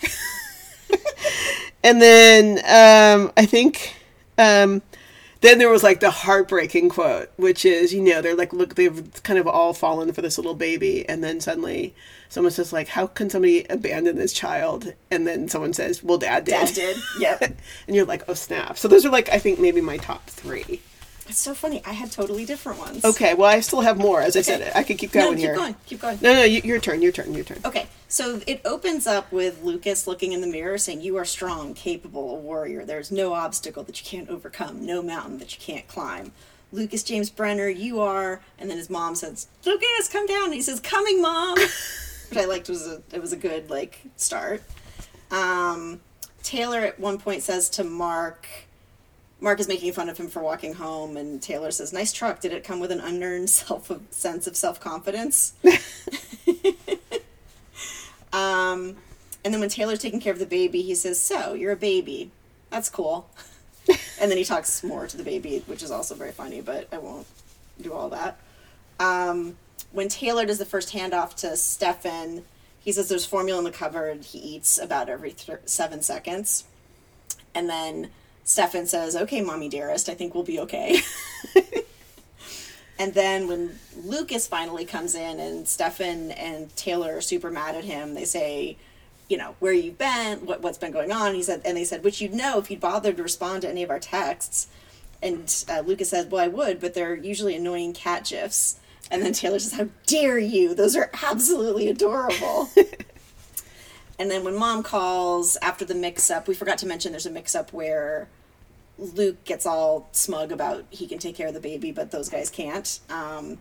and 1.82 2.00
then 2.02 2.58
um, 2.58 3.32
I 3.36 3.46
think 3.46 3.94
um, 4.38 4.82
then 5.40 5.58
there 5.58 5.68
was 5.68 5.82
like 5.82 6.00
the 6.00 6.10
heartbreaking 6.10 6.88
quote, 6.88 7.30
which 7.36 7.64
is, 7.64 7.92
you 7.92 8.02
know, 8.02 8.20
they're 8.20 8.34
like, 8.34 8.52
look, 8.52 8.74
they've 8.74 9.22
kind 9.22 9.38
of 9.38 9.46
all 9.46 9.72
fallen 9.72 10.12
for 10.12 10.20
this 10.22 10.36
little 10.36 10.54
baby, 10.54 11.08
and 11.08 11.22
then 11.22 11.40
suddenly 11.40 11.94
someone 12.28 12.50
says, 12.50 12.72
like, 12.72 12.88
how 12.88 13.06
can 13.06 13.30
somebody 13.30 13.64
abandon 13.70 14.16
this 14.16 14.32
child? 14.32 14.92
And 15.10 15.26
then 15.26 15.48
someone 15.48 15.72
says, 15.72 16.02
well, 16.02 16.18
dad 16.18 16.44
did. 16.44 16.52
Dad 16.52 16.74
did. 16.74 16.96
Yep. 17.20 17.42
and 17.86 17.96
you're 17.96 18.04
like, 18.04 18.24
oh 18.28 18.34
snap. 18.34 18.78
So 18.78 18.88
those 18.88 19.04
are 19.04 19.10
like, 19.10 19.28
I 19.28 19.38
think 19.38 19.60
maybe 19.60 19.80
my 19.80 19.96
top 19.96 20.26
three. 20.26 20.80
It's 21.28 21.38
so 21.38 21.54
funny. 21.54 21.82
I 21.84 21.92
had 21.92 22.10
totally 22.10 22.44
different 22.46 22.78
ones. 22.78 23.04
Okay, 23.04 23.34
well, 23.34 23.48
I 23.48 23.60
still 23.60 23.82
have 23.82 23.98
more. 23.98 24.20
As 24.22 24.36
I 24.36 24.40
said, 24.42 24.72
I 24.74 24.82
could 24.82 24.96
keep 24.98 25.12
going 25.12 25.26
No, 25.26 25.30
keep 25.32 25.40
here. 25.40 25.54
going. 25.54 25.76
Keep 25.86 26.00
going. 26.00 26.18
No, 26.22 26.32
no, 26.32 26.40
y- 26.40 26.62
your 26.64 26.78
turn. 26.80 27.02
Your 27.02 27.12
turn. 27.12 27.34
Your 27.34 27.44
turn. 27.44 27.58
Okay, 27.64 27.86
so 28.08 28.40
it 28.46 28.60
opens 28.64 29.06
up 29.06 29.30
with 29.30 29.62
Lucas 29.62 30.06
looking 30.06 30.32
in 30.32 30.40
the 30.40 30.46
mirror 30.46 30.78
saying, 30.78 31.02
You 31.02 31.16
are 31.16 31.24
strong, 31.26 31.74
capable, 31.74 32.34
a 32.36 32.38
warrior. 32.40 32.84
There's 32.84 33.10
no 33.12 33.34
obstacle 33.34 33.82
that 33.84 34.00
you 34.00 34.06
can't 34.06 34.30
overcome, 34.30 34.84
no 34.86 35.02
mountain 35.02 35.38
that 35.38 35.54
you 35.54 35.60
can't 35.60 35.86
climb. 35.86 36.32
Lucas 36.72 37.02
James 37.02 37.30
Brenner, 37.30 37.68
you 37.68 38.00
are. 38.00 38.40
And 38.58 38.68
then 38.70 38.76
his 38.78 38.90
mom 38.90 39.14
says, 39.14 39.46
Lucas, 39.64 40.08
come 40.10 40.26
down. 40.26 40.46
And 40.46 40.54
he 40.54 40.62
says, 40.62 40.80
Coming, 40.80 41.20
mom. 41.22 41.56
Which 42.30 42.38
I 42.38 42.44
liked 42.44 42.68
was 42.68 42.86
a 42.86 43.02
it 43.12 43.20
was 43.22 43.32
a 43.32 43.36
good 43.38 43.70
like 43.70 44.00
start. 44.16 44.62
Um, 45.30 46.00
Taylor 46.42 46.80
at 46.80 46.98
one 47.00 47.18
point 47.18 47.42
says 47.42 47.68
to 47.70 47.84
Mark, 47.84 48.46
Mark 49.40 49.60
is 49.60 49.68
making 49.68 49.92
fun 49.92 50.08
of 50.08 50.18
him 50.18 50.28
for 50.28 50.42
walking 50.42 50.74
home, 50.74 51.16
and 51.16 51.40
Taylor 51.40 51.70
says, 51.70 51.92
"Nice 51.92 52.12
truck. 52.12 52.40
Did 52.40 52.52
it 52.52 52.64
come 52.64 52.80
with 52.80 52.90
an 52.90 53.00
unearned 53.00 53.50
self 53.50 53.90
sense 54.10 54.46
of 54.46 54.56
self 54.56 54.80
confidence?" 54.80 55.52
um, 58.32 58.96
and 59.44 59.54
then 59.54 59.60
when 59.60 59.68
Taylor's 59.68 60.00
taking 60.00 60.20
care 60.20 60.32
of 60.32 60.38
the 60.38 60.46
baby, 60.46 60.82
he 60.82 60.94
says, 60.94 61.20
"So 61.20 61.54
you're 61.54 61.72
a 61.72 61.76
baby. 61.76 62.30
That's 62.70 62.88
cool." 62.88 63.28
and 64.20 64.30
then 64.30 64.36
he 64.38 64.44
talks 64.44 64.82
more 64.82 65.06
to 65.06 65.16
the 65.16 65.22
baby, 65.22 65.62
which 65.66 65.82
is 65.82 65.90
also 65.90 66.14
very 66.14 66.32
funny, 66.32 66.60
but 66.60 66.88
I 66.92 66.98
won't 66.98 67.26
do 67.80 67.92
all 67.92 68.10
that. 68.10 68.38
Um, 69.00 69.56
when 69.92 70.08
Taylor 70.08 70.44
does 70.44 70.58
the 70.58 70.66
first 70.66 70.92
handoff 70.92 71.34
to 71.36 71.56
Stefan, 71.56 72.42
he 72.80 72.92
says 72.92 73.08
there's 73.08 73.24
formula 73.24 73.58
in 73.58 73.64
the 73.64 73.70
cupboard. 73.70 74.24
He 74.24 74.38
eats 74.38 74.78
about 74.78 75.08
every 75.08 75.32
th- 75.32 75.60
seven 75.66 76.02
seconds. 76.02 76.64
And 77.54 77.68
then 77.68 78.10
Stefan 78.48 78.86
says, 78.86 79.14
Okay, 79.14 79.42
mommy 79.42 79.68
dearest, 79.68 80.08
I 80.08 80.14
think 80.14 80.34
we'll 80.34 80.42
be 80.42 80.58
okay. 80.60 81.00
and 82.98 83.12
then 83.12 83.46
when 83.46 83.78
Lucas 83.94 84.46
finally 84.46 84.86
comes 84.86 85.14
in 85.14 85.38
and 85.38 85.68
Stefan 85.68 86.30
and 86.30 86.74
Taylor 86.74 87.18
are 87.18 87.20
super 87.20 87.50
mad 87.50 87.74
at 87.74 87.84
him, 87.84 88.14
they 88.14 88.24
say, 88.24 88.78
you 89.28 89.36
know, 89.36 89.54
where 89.58 89.74
you've 89.74 89.98
been, 89.98 90.46
what, 90.46 90.62
what's 90.62 90.78
been 90.78 90.92
going 90.92 91.12
on. 91.12 91.34
He 91.34 91.42
said, 91.42 91.60
and 91.66 91.76
they 91.76 91.84
said, 91.84 92.02
which 92.02 92.22
you'd 92.22 92.32
know 92.32 92.58
if 92.58 92.70
you'd 92.70 92.80
bothered 92.80 93.18
to 93.18 93.22
respond 93.22 93.60
to 93.62 93.68
any 93.68 93.82
of 93.82 93.90
our 93.90 94.00
texts. 94.00 94.68
And 95.22 95.64
uh, 95.68 95.80
Lucas 95.80 96.08
said, 96.08 96.30
well, 96.30 96.42
I 96.42 96.48
would, 96.48 96.80
but 96.80 96.94
they're 96.94 97.14
usually 97.14 97.54
annoying 97.54 97.92
cat 97.92 98.24
gifs. 98.24 98.80
And 99.10 99.20
then 99.20 99.34
Taylor 99.34 99.58
says, 99.58 99.74
how 99.74 99.88
dare 100.06 100.38
you? 100.38 100.74
Those 100.74 100.96
are 100.96 101.10
absolutely 101.22 101.88
adorable. 101.88 102.70
And 104.18 104.30
then 104.30 104.42
when 104.42 104.56
mom 104.56 104.82
calls 104.82 105.56
after 105.62 105.84
the 105.84 105.94
mix 105.94 106.30
up, 106.30 106.48
we 106.48 106.54
forgot 106.54 106.78
to 106.78 106.86
mention 106.86 107.12
there's 107.12 107.26
a 107.26 107.30
mix 107.30 107.54
up 107.54 107.72
where 107.72 108.28
Luke 108.98 109.44
gets 109.44 109.64
all 109.64 110.08
smug 110.12 110.50
about 110.52 110.84
he 110.90 111.06
can 111.06 111.18
take 111.18 111.36
care 111.36 111.48
of 111.48 111.54
the 111.54 111.60
baby, 111.60 111.92
but 111.92 112.10
those 112.10 112.28
guys 112.28 112.50
can't. 112.50 112.98
Um, 113.08 113.58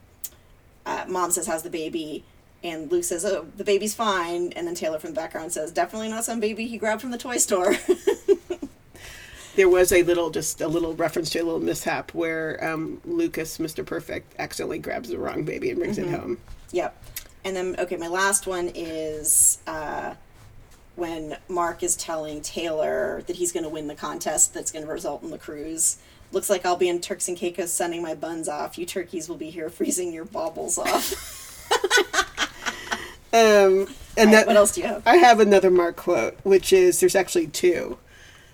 uh, 0.86 1.06
mom 1.08 1.32
says, 1.32 1.48
How's 1.48 1.64
the 1.64 1.70
baby? 1.70 2.24
And 2.64 2.92
Luke 2.92 3.04
says, 3.04 3.24
Oh, 3.24 3.46
the 3.56 3.64
baby's 3.64 3.94
fine. 3.94 4.52
And 4.54 4.66
then 4.68 4.74
Taylor 4.74 4.98
from 5.00 5.12
the 5.12 5.16
background 5.16 5.52
says, 5.52 5.72
Definitely 5.72 6.10
not 6.10 6.26
some 6.26 6.40
baby 6.40 6.66
he 6.68 6.78
grabbed 6.78 7.02
from 7.02 7.12
the 7.12 7.18
toy 7.18 7.38
store. 7.38 7.76
There 9.56 9.68
was 9.70 9.92
a 9.92 10.04
little, 10.04 10.30
just 10.30 10.62
a 10.62 10.68
little 10.68 10.94
reference 10.94 11.32
to 11.32 11.40
a 11.40 11.44
little 11.44 11.60
mishap 11.60 12.14
where 12.14 12.64
um, 12.64 13.02
Lucas, 13.06 13.58
Mr. 13.58 13.84
Perfect, 13.84 14.36
accidentally 14.38 14.78
grabs 14.78 15.10
the 15.10 15.18
wrong 15.18 15.46
baby 15.46 15.72
and 15.72 15.80
brings 15.80 15.98
Mm-hmm. 15.98 16.14
it 16.14 16.20
home. 16.20 16.38
Yep. 16.74 17.04
And 17.44 17.56
then, 17.56 17.76
okay, 17.80 17.96
my 17.98 18.08
last 18.08 18.46
one 18.46 18.70
is 18.76 19.58
uh, 19.66 20.14
when 20.98 21.38
Mark 21.48 21.84
is 21.84 21.96
telling 21.96 22.42
Taylor 22.42 23.24
that 23.28 23.38
he's 23.38 23.54
going 23.54 23.64
to 23.64 23.70
win 23.70 23.88
the 23.88 23.96
contest 23.96 24.54
that's 24.54 24.72
going 24.72 24.86
to 24.86 24.92
result 24.92 25.24
in 25.24 25.30
the 25.30 25.38
cruise. 25.38 25.98
Looks 26.34 26.50
like 26.50 26.66
I'll 26.66 26.76
be 26.76 26.90
in 26.90 27.00
Turks 27.00 27.30
and 27.30 27.38
Caicos 27.38 27.72
sending 27.72 28.02
my 28.02 28.14
buns 28.14 28.50
off. 28.50 28.78
You 28.78 28.86
turkeys 28.86 29.30
will 29.30 29.38
be 29.38 29.50
here 29.50 29.70
freezing 29.70 30.12
your 30.12 30.26
baubles 30.26 30.78
off. 30.78 31.36
Um, 33.34 33.88
and 34.18 34.32
right, 34.32 34.32
that, 34.32 34.48
what 34.48 34.56
else 34.56 34.74
do 34.74 34.82
you 34.82 34.88
have? 34.88 35.04
I 35.06 35.18
have 35.18 35.40
another 35.40 35.70
Mark 35.70 35.98
quote, 35.98 36.38
which 36.44 36.72
is 36.72 37.02
there's 37.02 37.16
actually 37.16 37.48
two, 37.48 37.98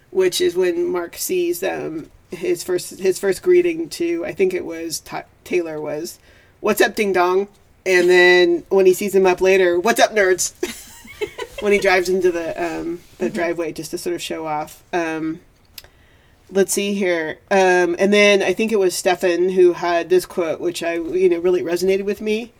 which 0.10 0.42
is 0.42 0.56
when 0.56 0.92
Mark 0.92 1.16
sees 1.16 1.64
um 1.64 2.10
his 2.32 2.64
first 2.64 3.00
his 3.00 3.20
first 3.20 3.44
greeting 3.44 3.88
to 3.90 4.26
I 4.26 4.34
think 4.34 4.54
it 4.54 4.66
was 4.66 5.00
Ta 5.00 5.24
Taylor 5.44 5.80
was, 5.80 6.18
"What's 6.60 6.82
up, 6.82 6.96
ding 6.96 7.14
dong," 7.14 7.48
and 7.86 8.10
then 8.10 8.64
when 8.70 8.88
he 8.88 8.94
sees 8.94 9.14
him 9.14 9.28
up 9.28 9.42
later, 9.42 9.80
"What's 9.80 10.00
up, 10.02 10.12
nerds?" 10.12 10.54
when 11.64 11.72
he 11.72 11.80
drives 11.80 12.10
into 12.10 12.30
the 12.30 12.62
um 12.62 13.00
the 13.20 13.30
driveway 13.30 13.72
just 13.72 13.92
to 13.92 13.98
sort 13.98 14.14
of 14.14 14.22
show 14.22 14.46
off. 14.46 14.84
Um, 14.92 15.40
let's 16.52 16.74
see 16.74 16.94
here, 16.94 17.40
um, 17.50 17.96
and 17.98 18.14
then 18.14 18.44
I 18.44 18.54
think 18.54 18.72
it 18.72 18.80
was 18.80 18.94
Stefan 18.94 19.50
who 19.50 19.74
had 19.74 20.10
this 20.10 20.26
quote, 20.26 20.60
which 20.60 20.84
I 20.84 20.96
you 20.96 21.30
know 21.30 21.40
really 21.40 21.62
resonated 21.62 22.04
with 22.04 22.22
me. 22.22 22.52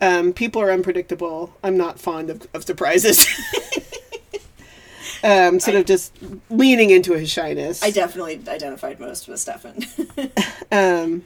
Um, 0.00 0.32
people 0.32 0.62
are 0.62 0.72
unpredictable. 0.72 1.54
I'm 1.62 1.76
not 1.76 2.00
fond 2.00 2.30
of, 2.30 2.48
of 2.54 2.64
surprises. 2.64 3.26
um, 5.22 5.60
sort 5.60 5.76
of 5.76 5.84
just 5.84 6.16
leaning 6.48 6.88
into 6.88 7.12
his 7.12 7.30
shyness. 7.30 7.82
I 7.82 7.90
definitely 7.90 8.40
identified 8.48 8.98
most 8.98 9.28
with 9.28 9.38
Stefan. 9.38 9.84
Um, 10.72 11.24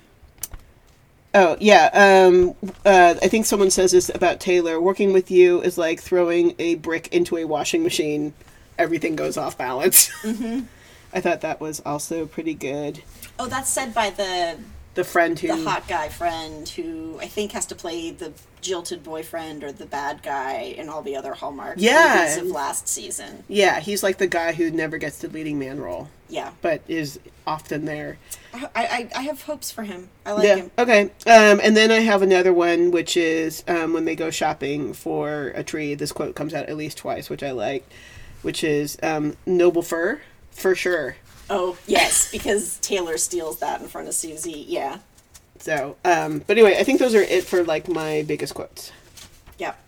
oh 1.34 1.56
yeah. 1.60 1.90
Um, 1.92 2.54
uh, 2.84 3.14
I 3.20 3.28
think 3.28 3.46
someone 3.46 3.70
says 3.70 3.92
this 3.92 4.08
about 4.14 4.40
Taylor. 4.40 4.80
Working 4.80 5.12
with 5.12 5.30
you 5.30 5.60
is 5.62 5.76
like 5.76 6.00
throwing 6.00 6.54
a 6.58 6.76
brick 6.76 7.08
into 7.12 7.36
a 7.36 7.44
washing 7.44 7.82
machine. 7.82 8.32
Everything 8.78 9.16
goes 9.16 9.36
off 9.36 9.58
balance. 9.58 10.08
Mm-hmm. 10.22 10.60
I 11.12 11.20
thought 11.20 11.42
that 11.42 11.60
was 11.60 11.80
also 11.86 12.26
pretty 12.26 12.54
good. 12.54 13.02
oh, 13.38 13.46
that's 13.46 13.70
said 13.70 13.94
by 13.94 14.10
the 14.10 14.58
The 14.94 15.04
friend 15.04 15.38
who 15.38 15.48
the 15.48 15.64
hot 15.68 15.88
guy 15.88 16.08
friend 16.08 16.68
who 16.68 17.18
I 17.20 17.26
think 17.26 17.52
has 17.52 17.66
to 17.66 17.74
play 17.74 18.10
the 18.12 18.32
jilted 18.60 19.02
boyfriend 19.02 19.62
or 19.64 19.72
the 19.72 19.86
bad 19.86 20.22
guy 20.22 20.74
in 20.76 20.88
all 20.88 21.02
the 21.02 21.16
other 21.16 21.34
Hallmark 21.34 21.74
Yeah. 21.78 22.16
movies 22.20 22.36
of 22.38 22.46
last 22.54 22.88
season. 22.88 23.44
yeah, 23.48 23.80
he's 23.80 24.02
like 24.02 24.18
the 24.18 24.26
guy 24.26 24.52
who 24.52 24.70
never 24.70 24.96
gets 24.96 25.18
the 25.18 25.28
leading 25.28 25.58
man 25.58 25.80
role, 25.80 26.08
Yeah, 26.28 26.52
but 26.62 26.80
is 26.88 27.18
often 27.46 27.84
there. 27.84 28.18
I, 28.54 28.68
I, 28.74 29.08
I 29.16 29.22
have 29.22 29.42
hopes 29.42 29.70
for 29.70 29.82
him. 29.82 30.08
I 30.24 30.32
like 30.32 30.44
yeah. 30.44 30.56
him. 30.56 30.70
Okay. 30.78 31.02
Um, 31.26 31.60
and 31.62 31.76
then 31.76 31.90
I 31.90 31.98
have 32.00 32.22
another 32.22 32.54
one, 32.54 32.90
which 32.92 33.16
is 33.16 33.64
um, 33.68 33.92
when 33.92 34.04
they 34.04 34.14
go 34.14 34.30
shopping 34.30 34.94
for 34.94 35.48
a 35.56 35.62
tree. 35.64 35.94
This 35.94 36.12
quote 36.12 36.34
comes 36.36 36.54
out 36.54 36.68
at 36.68 36.76
least 36.76 36.96
twice, 36.98 37.28
which 37.28 37.42
I 37.42 37.50
like, 37.50 37.84
which 38.42 38.62
is 38.64 38.96
um, 39.02 39.36
"noble 39.44 39.82
fir 39.82 40.20
for 40.52 40.74
sure." 40.76 41.16
Oh 41.50 41.76
yes, 41.86 42.30
because 42.32 42.78
Taylor 42.78 43.18
steals 43.18 43.58
that 43.60 43.80
in 43.80 43.88
front 43.88 44.08
of 44.08 44.14
Susie. 44.14 44.64
Yeah, 44.68 44.98
So, 45.58 45.96
um, 46.04 46.40
but 46.46 46.56
anyway, 46.58 46.76
I 46.78 46.84
think 46.84 46.98
those 47.00 47.14
are 47.14 47.22
it 47.22 47.44
for 47.44 47.62
like 47.64 47.88
my 47.88 48.22
biggest 48.26 48.54
quotes. 48.54 48.92
Yep. 49.58 49.78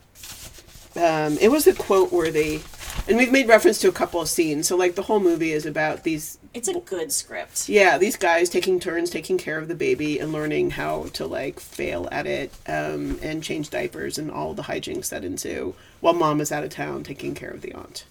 Um, 0.97 1.37
it 1.39 1.49
was 1.51 1.67
a 1.67 1.75
quote 1.75 2.11
worthy, 2.13 2.61
and 3.09 3.17
we've 3.19 3.33
made 3.33 3.49
reference 3.49 3.79
to 3.81 3.89
a 3.89 3.93
couple 3.93 4.21
of 4.21 4.29
scenes. 4.29 4.67
So, 4.69 4.77
like 4.77 4.95
the 4.95 5.03
whole 5.03 5.21
movie 5.21 5.53
is 5.53 5.67
about 5.67 6.05
these 6.05 6.39
It's 6.55 6.69
a 6.69 6.81
good 6.81 7.13
script. 7.13 7.69
yeah 7.69 7.99
these 7.99 8.17
guys 8.17 8.49
taking 8.49 8.81
turns 8.81 9.11
taking 9.11 9.37
care 9.39 9.59
of 9.59 9.69
the 9.69 9.75
baby 9.75 10.19
and 10.19 10.33
learning 10.33 10.71
how 10.71 11.05
to 11.15 11.27
like 11.27 11.61
fail 11.61 12.09
at 12.11 12.27
it 12.27 12.51
um, 12.67 13.19
and 13.23 13.43
change 13.43 13.69
diapers 13.71 14.17
and 14.19 14.31
all 14.31 14.55
the 14.55 14.63
hijinks 14.65 15.11
that 15.11 15.23
ensue 15.25 15.75
while 16.01 16.15
mom 16.15 16.41
is 16.41 16.51
out 16.53 16.65
of 16.65 16.71
town 16.71 17.03
taking 17.05 17.35
care 17.35 17.51
of 17.51 17.61
the 17.61 17.75
aunt 17.75 18.05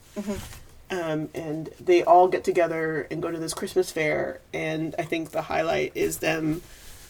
um, 0.92 1.30
and 1.34 1.70
they 1.80 2.04
all 2.04 2.28
get 2.28 2.44
together 2.44 3.08
and 3.10 3.22
go 3.22 3.32
to 3.32 3.38
this 3.38 3.54
christmas 3.54 3.92
fair 3.92 4.40
and 4.54 4.96
i 5.00 5.04
think 5.04 5.32
the 5.32 5.44
highlight 5.44 5.92
is 5.96 6.20
them 6.20 6.62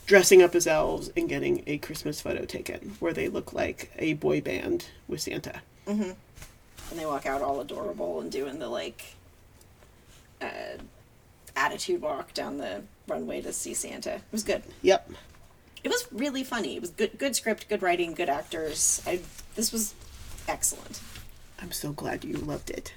dressing 0.06 0.42
up 0.42 0.54
as 0.56 0.68
elves 0.68 1.10
and 1.18 1.28
getting 1.30 1.64
a 1.68 1.78
christmas 1.80 2.22
photo 2.22 2.46
taken 2.46 2.96
where 3.00 3.14
they 3.14 3.28
look 3.28 3.54
like 3.54 3.92
a 3.98 4.14
boy 4.14 4.40
band 4.42 4.88
with 5.08 5.22
santa 5.22 5.62
And 6.92 7.00
they 7.00 7.06
walk 7.06 7.26
out 7.26 7.42
all 7.42 7.60
adorable 7.62 8.22
and 8.22 8.32
doing 8.32 8.60
the 8.60 8.68
like 8.70 9.16
uh, 10.42 10.78
attitude 11.56 12.02
walk 12.02 12.34
down 12.34 12.58
the 12.58 12.84
runway 13.08 13.42
to 13.42 13.54
see 13.54 13.74
Santa. 13.74 14.16
It 14.16 14.22
was 14.32 14.44
good. 14.44 14.62
yep 14.82 15.10
It 15.84 15.90
was 15.90 16.08
really 16.12 16.44
funny. 16.44 16.76
It 16.76 16.82
was 16.82 16.92
good 16.92 17.18
good 17.18 17.36
script, 17.36 17.68
good 17.70 17.82
writing, 17.82 18.14
good 18.14 18.30
actors. 18.30 19.02
I 19.08 19.22
this 19.56 19.72
was 19.72 19.94
excellent. 20.48 21.00
i'm 21.60 21.72
so 21.72 21.92
glad 21.92 22.24
you 22.24 22.38
loved 22.38 22.70
it 22.70 22.94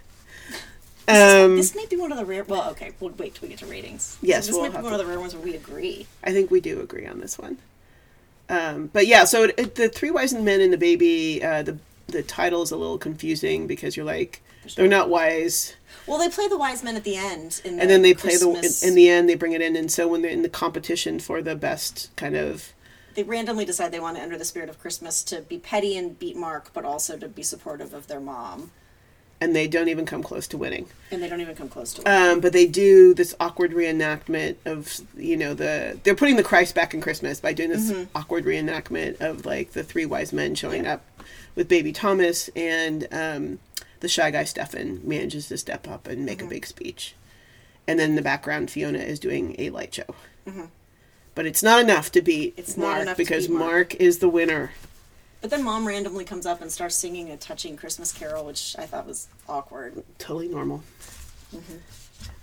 Um, 1.08 1.56
this 1.56 1.74
may 1.74 1.86
be 1.86 1.96
one 1.96 2.12
of 2.12 2.18
the 2.18 2.24
rare. 2.24 2.44
Well, 2.44 2.70
okay, 2.70 2.92
we'll 3.00 3.12
wait 3.12 3.34
till 3.34 3.42
we 3.42 3.48
get 3.48 3.58
to 3.60 3.66
ratings. 3.66 4.18
Yes, 4.20 4.46
this 4.46 4.54
we'll 4.54 4.64
might 4.64 4.76
be 4.78 4.82
one 4.82 4.92
to- 4.92 4.92
of 4.92 4.98
the 4.98 5.06
rare 5.06 5.20
ones 5.20 5.34
where 5.34 5.42
we 5.42 5.54
agree. 5.54 6.06
I 6.22 6.32
think 6.32 6.50
we 6.50 6.60
do 6.60 6.80
agree 6.80 7.06
on 7.06 7.20
this 7.20 7.38
one. 7.38 7.58
Um, 8.50 8.90
but 8.92 9.06
yeah, 9.06 9.24
so 9.24 9.44
it, 9.44 9.54
it, 9.58 9.74
the 9.74 9.88
three 9.88 10.10
wise 10.10 10.32
men 10.34 10.60
and 10.60 10.72
the 10.72 10.78
baby, 10.78 11.42
uh, 11.42 11.62
the 11.62 11.78
the 12.08 12.22
title 12.22 12.62
is 12.62 12.70
a 12.70 12.76
little 12.76 12.98
confusing 12.98 13.66
because 13.66 13.96
you're 13.96 14.06
like 14.06 14.40
they're 14.76 14.88
not 14.88 15.08
wise, 15.08 15.76
Well, 16.06 16.18
they 16.18 16.28
play 16.28 16.48
the 16.48 16.58
wise 16.58 16.82
men 16.82 16.96
at 16.96 17.04
the 17.04 17.16
end, 17.16 17.60
in 17.64 17.76
the 17.76 17.82
and 17.82 17.90
then 17.90 18.02
they 18.02 18.14
play 18.14 18.36
the 18.36 18.48
in, 18.48 18.88
in 18.90 18.94
the 18.94 19.08
end 19.08 19.28
they 19.28 19.34
bring 19.34 19.52
it 19.52 19.60
in, 19.62 19.76
and 19.76 19.90
so 19.90 20.08
when 20.08 20.22
they're 20.22 20.30
in 20.30 20.42
the 20.42 20.48
competition 20.48 21.20
for 21.20 21.40
the 21.42 21.54
best 21.54 22.10
kind 22.16 22.34
of 22.36 22.72
they 23.14 23.22
randomly 23.22 23.64
decide 23.64 23.92
they 23.92 24.00
want 24.00 24.16
to 24.16 24.22
enter 24.22 24.38
the 24.38 24.44
spirit 24.44 24.68
of 24.68 24.78
Christmas 24.78 25.22
to 25.24 25.40
be 25.42 25.58
petty 25.58 25.96
and 25.96 26.18
beat 26.18 26.36
Mark, 26.36 26.70
but 26.72 26.84
also 26.84 27.16
to 27.18 27.28
be 27.28 27.42
supportive 27.42 27.92
of 27.92 28.06
their 28.06 28.20
mom, 28.20 28.70
and 29.40 29.54
they 29.54 29.68
don't 29.68 29.88
even 29.88 30.04
come 30.04 30.22
close 30.22 30.46
to 30.48 30.56
winning. 30.56 30.86
and 31.10 31.22
they 31.22 31.28
don't 31.28 31.40
even 31.40 31.54
come 31.54 31.68
close 31.68 31.94
to 31.94 32.02
it. 32.02 32.08
Um, 32.08 32.40
but 32.40 32.52
they 32.52 32.66
do 32.66 33.14
this 33.14 33.34
awkward 33.38 33.72
reenactment 33.72 34.56
of 34.64 35.00
you 35.16 35.36
know 35.36 35.54
the 35.54 35.98
they're 36.02 36.14
putting 36.14 36.36
the 36.36 36.42
Christ 36.42 36.74
back 36.74 36.92
in 36.94 37.00
Christmas 37.00 37.40
by 37.40 37.52
doing 37.52 37.70
this 37.70 37.92
awkward 38.14 38.44
reenactment 38.44 39.20
of 39.20 39.46
like 39.46 39.72
the 39.72 39.84
three 39.84 40.06
wise 40.06 40.32
men 40.32 40.54
showing 40.54 40.84
Yeah. 40.84 40.94
up 40.94 41.04
with 41.54 41.68
baby 41.68 41.92
Thomas 41.92 42.48
and 42.56 43.06
um, 43.12 43.58
the 44.00 44.08
shy 44.08 44.30
guy 44.30 44.44
Stefan 44.44 45.00
manages 45.04 45.48
to 45.48 45.58
step 45.58 45.88
up 45.88 46.06
and 46.08 46.24
make 46.24 46.40
a 46.42 46.46
big 46.46 46.64
speech, 46.66 47.14
and 47.86 47.98
then 47.98 48.10
in 48.10 48.16
the 48.16 48.22
background 48.22 48.70
Fiona 48.70 48.98
is 48.98 49.18
doing 49.18 49.54
a 49.58 49.70
light 49.70 49.94
show. 49.94 50.14
But 51.34 51.46
it's 51.46 51.62
not 51.62 51.80
enough 51.80 52.10
to 52.12 52.20
beat 52.22 52.54
It's 52.56 52.76
not 52.76 53.04
Mark 53.04 53.16
because 53.16 53.48
Mark. 53.48 53.60
Mark 53.62 53.94
is 53.96 54.18
the 54.18 54.28
winner. 54.28 54.72
But 55.40 55.50
then 55.50 55.62
mom 55.62 55.86
randomly 55.86 56.24
comes 56.24 56.46
up 56.46 56.60
and 56.60 56.70
starts 56.72 56.96
singing 56.96 57.30
a 57.30 57.36
touching 57.36 57.76
Christmas 57.76 58.12
carol, 58.12 58.44
which 58.44 58.74
I 58.78 58.86
thought 58.86 59.06
was 59.06 59.28
awkward. 59.48 60.02
Totally 60.18 60.48
normal. 60.48 60.82
Mm-hmm. 61.54 61.76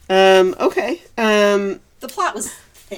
Um, 0.10 0.56
okay. 0.60 1.02
Um, 1.18 1.82
The 2.00 2.08
plot 2.08 2.36
was, 2.36 2.54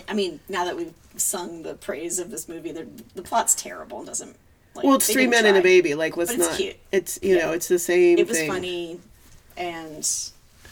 I 0.07 0.13
mean, 0.13 0.39
now 0.49 0.65
that 0.65 0.77
we've 0.77 0.93
sung 1.15 1.63
the 1.63 1.73
praise 1.73 2.19
of 2.19 2.29
this 2.29 2.47
movie, 2.47 2.71
the, 2.71 2.87
the 3.15 3.23
plot's 3.23 3.55
terrible 3.55 3.97
and 3.99 4.07
doesn't. 4.07 4.35
Like, 4.75 4.85
well, 4.85 4.95
it's 4.95 5.11
three 5.11 5.25
men 5.25 5.45
and 5.47 5.57
a 5.57 5.61
baby. 5.61 5.95
Like, 5.95 6.15
let's 6.15 6.31
But 6.31 6.39
it's 6.41 6.49
not. 6.49 6.57
cute. 6.57 6.75
It's 6.91 7.17
you 7.23 7.35
Yeah. 7.37 7.45
know, 7.47 7.51
it's 7.53 7.67
the 7.67 7.79
same. 7.79 8.19
It 8.19 8.27
was 8.27 8.37
thing. 8.37 8.51
funny, 8.51 8.99
and 9.57 10.07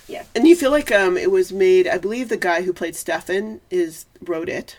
yeah, 0.07 0.23
And 0.35 0.47
you 0.47 0.55
feel 0.55 0.69
like 0.69 0.91
um, 0.91 1.17
it 1.17 1.31
was 1.31 1.51
made. 1.51 1.87
I 1.87 1.97
believe 1.97 2.29
the 2.29 2.37
guy 2.37 2.61
who 2.61 2.71
played 2.71 2.95
Stefan 2.95 3.61
is 3.71 4.05
wrote 4.21 4.47
it. 4.49 4.77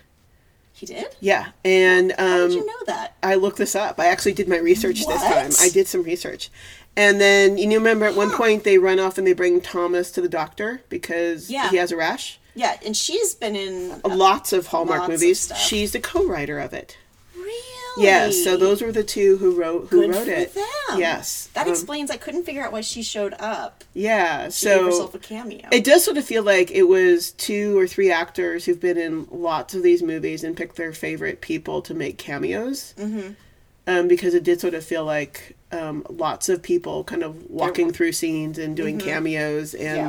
He 0.76 0.86
did. 0.86 1.16
Yeah, 1.20 1.48
and 1.64 2.12
How 2.18 2.42
um, 2.44 2.48
did 2.50 2.54
you 2.56 2.66
know 2.66 2.72
that? 2.86 3.16
I 3.22 3.34
looked 3.34 3.56
this 3.58 3.74
up. 3.74 3.98
I 3.98 4.06
actually 4.06 4.34
did 4.34 4.48
my 4.48 4.58
research 4.58 5.06
this 5.06 5.22
time. 5.22 5.50
I 5.60 5.70
did 5.70 5.88
some 5.88 6.02
research, 6.02 6.50
and 6.96 7.20
then 7.20 7.56
you 7.58 7.66
know, 7.66 7.76
remember 7.76 8.04
at 8.06 8.14
one 8.14 8.30
point 8.30 8.64
they 8.64 8.78
run 8.78 9.00
off 9.00 9.16
and 9.18 9.26
they 9.26 9.32
bring 9.32 9.60
Thomas 9.60 10.10
to 10.12 10.20
the 10.20 10.28
doctor 10.28 10.82
because 10.88 11.50
Yeah. 11.50 11.70
he 11.70 11.76
has 11.76 11.90
a 11.92 11.96
rash. 11.96 12.38
Yeah, 12.54 12.78
and 12.84 12.96
she's 12.96 13.34
been 13.34 13.54
in 13.56 14.00
Lots 14.04 14.52
of 14.54 14.68
Hallmark 14.68 15.00
Lots 15.00 15.08
of 15.14 15.20
movies. 15.20 15.40
stuff. 15.40 15.58
She's 15.58 15.92
the 15.92 16.00
co-writer 16.00 16.58
of 16.58 16.72
it. 16.72 16.96
Yeah, 17.98 18.30
so 18.30 18.56
those 18.56 18.82
were 18.82 18.92
the 18.92 19.02
two 19.04 19.36
who 19.38 19.54
wrote 19.58 19.88
who 19.90 20.02
Good 20.02 20.10
wrote 20.14 20.28
it. 20.28 20.54
them. 20.54 20.98
Yes, 20.98 21.48
That 21.54 21.66
Um, 21.66 21.72
explains. 21.72 22.10
I 22.10 22.16
couldn't 22.16 22.44
figure 22.44 22.64
out 22.64 22.72
why 22.72 22.80
she 22.82 23.02
showed 23.02 23.34
up. 23.38 23.84
Yeah, 23.94 24.48
She 24.50 24.66
gave 24.66 24.84
herself 24.84 25.12
so 25.12 25.18
a 25.18 25.20
cameo. 25.20 25.68
it 25.72 25.82
does 25.84 26.04
sort 26.04 26.16
of 26.16 26.24
feel 26.24 26.42
like 26.42 26.70
it 26.70 26.84
was 26.84 27.30
two 27.32 27.76
or 27.78 27.86
three 27.86 28.10
actors 28.10 28.64
who've 28.66 28.80
been 28.80 28.98
in 28.98 29.26
lots 29.30 29.74
of 29.74 29.82
these 29.82 30.02
movies 30.02 30.44
and 30.44 30.56
picked 30.56 30.76
their 30.76 30.92
favorite 30.92 31.40
people 31.40 31.82
to 31.82 31.94
make 31.94 32.18
cameos. 32.18 32.94
Mm-hmm. 32.98 33.30
Um, 33.88 34.08
because 34.08 34.34
it 34.34 34.42
did 34.42 34.60
sort 34.60 34.74
of 34.74 34.84
feel 34.84 35.04
like 35.04 35.56
um, 35.70 36.04
lots 36.10 36.48
of 36.48 36.60
people 36.60 37.04
kind 37.04 37.22
of 37.22 37.48
walking 37.48 37.92
through 37.92 38.12
scenes 38.12 38.58
and 38.58 38.76
doing 38.76 38.98
cameos 38.98 39.74
and 39.74 40.08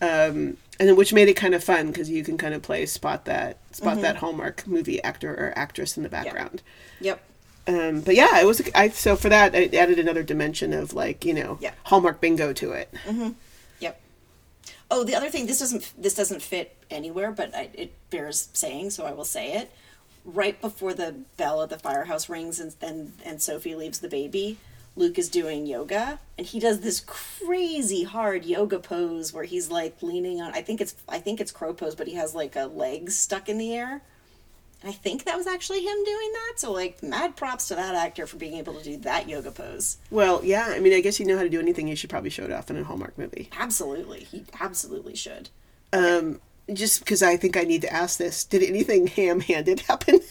um, 0.00 0.56
and 0.78 0.88
then 0.88 0.96
which 0.96 1.12
made 1.12 1.28
it 1.28 1.34
kind 1.34 1.54
of 1.54 1.62
fun 1.62 1.88
because 1.88 2.08
you 2.08 2.22
can 2.24 2.38
kind 2.38 2.54
of 2.54 2.62
play 2.62 2.86
spot 2.86 3.24
that 3.26 3.58
spot 3.74 4.00
that 4.00 4.16
Hallmark 4.16 4.66
movie 4.66 5.02
actor 5.02 5.32
or 5.34 5.52
actress 5.56 5.96
in 5.96 6.02
the 6.04 6.08
background. 6.08 6.62
Yep. 7.00 7.22
Um, 7.66 8.00
but 8.00 8.14
yeah, 8.16 8.40
it 8.40 8.46
was. 8.46 8.62
I 8.74 8.88
so 8.88 9.16
for 9.16 9.28
that 9.28 9.54
it 9.54 9.74
added 9.74 9.98
another 9.98 10.22
dimension 10.22 10.72
of 10.72 10.92
like 10.94 11.24
you 11.24 11.34
know 11.34 11.58
Yeah. 11.60 11.72
Hallmark 11.84 12.20
bingo 12.20 12.52
to 12.54 12.72
it. 12.72 12.92
Yep. 13.80 14.00
Oh, 14.90 15.04
the 15.04 15.14
other 15.14 15.30
thing. 15.30 15.46
This 15.46 15.58
doesn't. 15.60 15.92
This 15.96 16.14
doesn't 16.14 16.42
fit 16.42 16.76
anywhere, 16.90 17.30
but 17.30 17.54
I, 17.54 17.70
it 17.74 17.92
bears 18.10 18.48
saying, 18.52 18.90
so 18.90 19.04
I 19.04 19.12
will 19.12 19.24
say 19.24 19.52
it. 19.52 19.70
Right 20.24 20.60
before 20.60 20.94
the 20.94 21.14
bell 21.36 21.62
at 21.62 21.70
the 21.70 21.78
firehouse 21.78 22.28
rings, 22.28 22.58
and 22.60 22.72
then 22.80 23.12
and 23.24 23.40
Sophie 23.40 23.74
leaves 23.74 24.00
the 24.00 24.08
baby. 24.08 24.58
Luke 24.96 25.18
is 25.18 25.28
doing 25.28 25.66
yoga, 25.66 26.18
and 26.36 26.46
he 26.46 26.58
does 26.58 26.80
this 26.80 27.00
crazy 27.06 28.02
hard 28.02 28.44
yoga 28.44 28.80
pose 28.80 29.32
where 29.32 29.44
he's 29.44 29.70
like 29.70 30.02
leaning 30.02 30.40
on. 30.40 30.52
I 30.52 30.62
think 30.62 30.80
it's. 30.80 30.94
I 31.08 31.18
think 31.20 31.40
it's 31.40 31.52
crow 31.52 31.72
pose, 31.72 31.94
but 31.94 32.08
he 32.08 32.14
has 32.14 32.34
like 32.34 32.56
a 32.56 32.64
leg 32.64 33.10
stuck 33.10 33.48
in 33.48 33.58
the 33.58 33.72
air. 33.74 34.02
And 34.82 34.90
I 34.90 34.92
think 34.92 35.24
that 35.24 35.36
was 35.36 35.46
actually 35.46 35.80
him 35.80 36.04
doing 36.04 36.32
that. 36.32 36.52
So 36.56 36.72
like, 36.72 37.02
mad 37.02 37.36
props 37.36 37.68
to 37.68 37.74
that 37.74 37.94
actor 37.94 38.26
for 38.26 38.36
being 38.36 38.54
able 38.54 38.74
to 38.74 38.82
do 38.82 38.96
that 38.98 39.28
yoga 39.28 39.50
pose. 39.50 39.98
Well, 40.10 40.40
yeah. 40.42 40.68
I 40.68 40.80
mean, 40.80 40.94
I 40.94 41.00
guess 41.00 41.20
you 41.20 41.26
know 41.26 41.36
how 41.36 41.42
to 41.42 41.50
do 41.50 41.60
anything. 41.60 41.88
You 41.88 41.96
should 41.96 42.10
probably 42.10 42.30
show 42.30 42.44
it 42.44 42.52
off 42.52 42.70
in 42.70 42.78
a 42.78 42.84
Hallmark 42.84 43.18
movie. 43.18 43.50
Absolutely, 43.58 44.20
he 44.20 44.44
absolutely 44.58 45.14
should. 45.16 45.50
Um, 45.92 46.40
just 46.72 47.00
because 47.00 47.22
I 47.22 47.36
think 47.36 47.56
I 47.56 47.62
need 47.62 47.82
to 47.82 47.92
ask 47.92 48.18
this: 48.18 48.44
Did 48.44 48.62
anything 48.62 49.06
ham-handed 49.06 49.80
happen? 49.80 50.20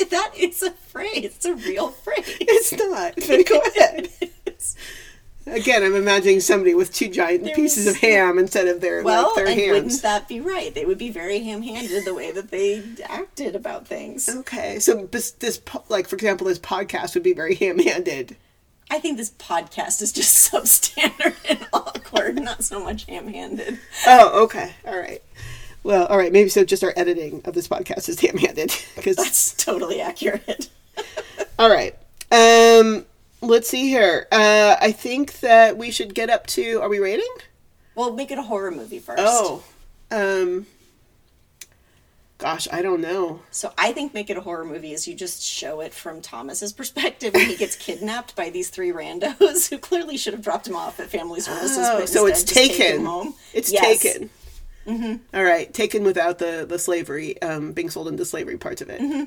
That 0.10 0.32
is 0.36 0.62
a 0.62 0.70
phrase. 0.72 1.24
It's 1.24 1.44
a 1.44 1.54
real 1.54 1.90
phrase. 1.90 2.24
it's 2.40 2.72
not. 2.72 3.14
But 3.16 3.46
go 3.46 3.60
ahead. 3.60 4.08
Again, 5.50 5.82
I'm 5.82 5.94
imagining 5.94 6.40
somebody 6.40 6.74
with 6.74 6.92
two 6.92 7.08
giant 7.08 7.44
There 7.44 7.54
pieces 7.54 7.86
of 7.86 7.96
ham 7.96 8.38
instead 8.38 8.68
of 8.68 8.80
their 8.80 9.02
well, 9.02 9.26
like 9.26 9.34
their 9.36 9.46
and 9.48 9.60
hands. 9.60 9.72
wouldn't 9.72 10.02
that 10.02 10.28
be 10.28 10.40
right? 10.40 10.74
They 10.74 10.84
would 10.84 10.98
be 10.98 11.10
very 11.10 11.40
ham-handed 11.40 12.04
the 12.04 12.14
way 12.14 12.30
that 12.30 12.50
they 12.50 12.82
acted 13.04 13.56
about 13.56 13.86
things. 13.86 14.28
Okay, 14.28 14.78
so 14.78 15.06
this, 15.06 15.32
this 15.32 15.60
like 15.88 16.08
for 16.08 16.16
example, 16.16 16.46
this 16.46 16.58
podcast 16.58 17.14
would 17.14 17.22
be 17.22 17.32
very 17.32 17.54
ham-handed. 17.54 18.36
I 18.90 18.98
think 18.98 19.16
this 19.18 19.30
podcast 19.30 20.02
is 20.02 20.12
just 20.12 20.52
substandard 20.52 21.36
and 21.48 21.66
awkward, 21.72 22.40
not 22.40 22.64
so 22.64 22.82
much 22.82 23.04
ham-handed. 23.06 23.78
Oh, 24.06 24.44
okay, 24.44 24.72
all 24.86 24.98
right. 24.98 25.22
Well, 25.82 26.06
all 26.06 26.18
right. 26.18 26.32
Maybe 26.32 26.50
so. 26.50 26.62
Just 26.64 26.84
our 26.84 26.92
editing 26.94 27.40
of 27.46 27.54
this 27.54 27.66
podcast 27.66 28.08
is 28.08 28.20
ham-handed 28.20 28.72
because 28.96 29.16
That's 29.16 29.54
totally 29.54 30.00
accurate. 30.00 30.68
All 31.58 31.70
right. 31.70 31.96
Um, 32.30 33.06
let's 33.40 33.68
see 33.68 33.88
here. 33.88 34.26
Uh, 34.32 34.76
I 34.80 34.92
think 34.92 35.40
that 35.40 35.76
we 35.76 35.90
should 35.90 36.14
get 36.14 36.30
up 36.30 36.46
to. 36.48 36.80
Are 36.80 36.88
we 36.88 36.98
rating? 36.98 37.32
Well, 37.94 38.12
make 38.12 38.30
it 38.30 38.38
a 38.38 38.42
horror 38.42 38.70
movie 38.70 38.98
first. 38.98 39.20
Oh, 39.24 39.62
um, 40.10 40.66
gosh, 42.38 42.66
I 42.72 42.82
don't 42.82 43.00
know. 43.00 43.42
So 43.50 43.72
I 43.76 43.92
think 43.92 44.14
make 44.14 44.30
it 44.30 44.36
a 44.36 44.40
horror 44.40 44.64
movie 44.64 44.92
is 44.92 45.06
you 45.06 45.14
just 45.14 45.42
show 45.42 45.80
it 45.80 45.92
from 45.92 46.20
Thomas's 46.22 46.72
perspective 46.72 47.34
when 47.34 47.46
he 47.46 47.56
gets 47.56 47.76
kidnapped 47.86 48.34
by 48.36 48.50
these 48.50 48.70
three 48.70 48.92
randos 48.92 49.68
who 49.68 49.78
clearly 49.78 50.16
should 50.16 50.32
have 50.32 50.42
dropped 50.42 50.66
him 50.66 50.76
off 50.76 51.00
at 51.00 51.10
family 51.10 51.40
services. 51.40 51.78
Oh, 51.80 52.04
so 52.06 52.26
it's 52.26 52.44
taken. 52.44 53.04
home. 53.04 53.34
It's 53.52 53.72
Yes. 53.72 54.02
taken. 54.02 54.30
All 55.34 55.44
right, 55.44 55.72
taken 55.72 56.02
without 56.02 56.38
the 56.38 56.64
the 56.68 56.78
slavery, 56.78 57.40
um, 57.42 57.72
being 57.72 57.90
sold 57.90 58.08
into 58.08 58.24
slavery 58.24 58.56
parts 58.56 58.80
of 58.82 58.90
it. 58.90 59.00
Mm-hmm. 59.00 59.24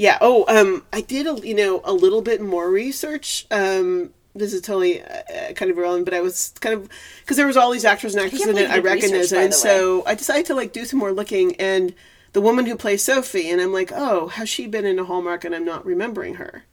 Yeah. 0.00 0.16
Oh, 0.22 0.46
um, 0.48 0.82
I 0.94 1.02
did 1.02 1.26
a 1.26 1.46
you 1.46 1.54
know 1.54 1.82
a 1.84 1.92
little 1.92 2.22
bit 2.22 2.40
more 2.40 2.70
research. 2.70 3.46
Um, 3.50 4.14
this 4.34 4.54
is 4.54 4.62
totally 4.62 5.02
uh, 5.02 5.52
kind 5.54 5.70
of 5.70 5.76
irrelevant, 5.76 6.06
but 6.06 6.14
I 6.14 6.22
was 6.22 6.54
kind 6.60 6.74
of 6.74 6.88
because 7.20 7.36
there 7.36 7.46
was 7.46 7.58
all 7.58 7.70
these 7.70 7.84
actors 7.84 8.14
and 8.14 8.24
actresses 8.24 8.46
in 8.48 8.56
it. 8.56 8.70
I 8.70 8.78
recognized, 8.78 9.34
and 9.34 9.52
so 9.52 10.02
I 10.06 10.14
decided 10.14 10.46
to 10.46 10.54
like 10.54 10.72
do 10.72 10.86
some 10.86 10.98
more 10.98 11.12
looking. 11.12 11.54
And 11.56 11.94
the 12.32 12.40
woman 12.40 12.64
who 12.64 12.76
plays 12.76 13.04
Sophie, 13.04 13.50
and 13.50 13.60
I'm 13.60 13.74
like, 13.74 13.92
oh, 13.94 14.28
has 14.28 14.48
she 14.48 14.66
been 14.66 14.86
in 14.86 14.98
a 14.98 15.04
Hallmark? 15.04 15.44
And 15.44 15.54
I'm 15.54 15.66
not 15.66 15.84
remembering 15.84 16.36
her. 16.36 16.64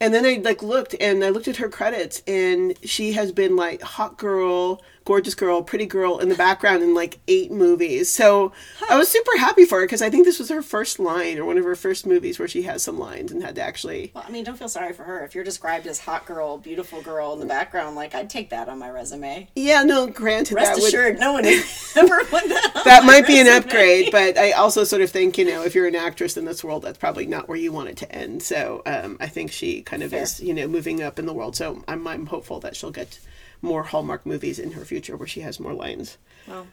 And 0.00 0.12
then 0.12 0.26
I 0.26 0.40
like 0.42 0.60
looked 0.60 0.96
and 1.00 1.22
I 1.22 1.28
looked 1.28 1.46
at 1.46 1.58
her 1.58 1.68
credits 1.68 2.20
and 2.26 2.76
she 2.82 3.12
has 3.12 3.30
been 3.30 3.54
like 3.54 3.80
hot 3.80 4.18
girl, 4.18 4.82
gorgeous 5.04 5.34
girl, 5.34 5.62
pretty 5.62 5.86
girl 5.86 6.18
in 6.18 6.28
the 6.28 6.34
background 6.34 6.82
in 6.82 6.94
like 6.94 7.18
eight 7.28 7.50
movies. 7.52 8.10
So 8.10 8.52
I 8.88 8.96
was 8.96 9.08
super 9.08 9.38
happy 9.38 9.64
for 9.64 9.80
her 9.80 9.86
because 9.86 10.02
I 10.02 10.10
think 10.10 10.24
this 10.24 10.38
was 10.38 10.48
her 10.48 10.62
first 10.62 10.98
line 10.98 11.38
or 11.38 11.44
one 11.44 11.58
of 11.58 11.64
her 11.64 11.76
first 11.76 12.06
movies 12.06 12.38
where 12.38 12.48
she 12.48 12.62
has 12.62 12.82
some 12.82 12.98
lines 12.98 13.30
and 13.30 13.42
had 13.42 13.54
to 13.56 13.62
actually. 13.62 14.12
Well, 14.14 14.24
I 14.26 14.30
mean, 14.30 14.44
don't 14.44 14.58
feel 14.58 14.68
sorry 14.68 14.92
for 14.92 15.04
her. 15.04 15.24
If 15.24 15.34
you're 15.34 15.44
described 15.44 15.86
as 15.86 16.00
hot 16.00 16.26
girl, 16.26 16.58
beautiful 16.58 17.02
girl 17.02 17.32
in 17.34 17.40
the 17.40 17.46
background, 17.46 17.96
like 17.96 18.14
I'd 18.14 18.30
take 18.30 18.50
that 18.50 18.68
on 18.68 18.78
my 18.78 18.90
resume. 18.90 19.48
Yeah, 19.54 19.82
no, 19.82 20.06
granted 20.06 20.54
Rest 20.54 20.74
that 20.74 20.80
would 20.80 20.88
assured, 20.88 21.18
no 21.18 21.32
one 21.32 21.44
ever 21.96 22.24
put 22.24 22.48
that. 22.48 22.82
that 22.84 23.04
might 23.04 23.26
be 23.26 23.40
an 23.40 23.48
upgrade, 23.48 24.10
but 24.10 24.38
I 24.38 24.52
also 24.52 24.84
sort 24.84 25.02
of 25.02 25.10
think 25.10 25.36
you 25.36 25.44
know 25.44 25.64
if 25.64 25.74
you're 25.74 25.86
an 25.86 25.96
actress 25.96 26.36
in 26.36 26.44
this 26.44 26.64
world, 26.64 26.82
that's 26.82 26.98
probably 26.98 27.26
not 27.26 27.48
where 27.48 27.58
you 27.58 27.72
want 27.72 27.88
it 27.88 27.96
to 27.98 28.12
end. 28.12 28.42
So 28.42 28.82
um, 28.86 29.16
I 29.20 29.26
think 29.26 29.52
she 29.52 29.82
kind 29.82 30.02
of 30.02 30.10
Fair. 30.10 30.22
is 30.22 30.40
you 30.40 30.54
know 30.54 30.66
moving 30.66 31.02
up 31.02 31.18
in 31.18 31.26
the 31.26 31.34
world. 31.34 31.56
So 31.56 31.82
I'm 31.86 32.06
I'm 32.06 32.26
hopeful 32.26 32.60
that 32.60 32.76
she'll 32.76 32.90
get 32.90 33.18
more 33.64 33.82
Hallmark 33.82 34.24
movies 34.24 34.58
in 34.58 34.72
her 34.72 34.84
future 34.84 35.16
where 35.16 35.26
she 35.26 35.40
has 35.40 35.58
more 35.58 35.72
lines. 35.72 36.18
Well, 36.46 36.66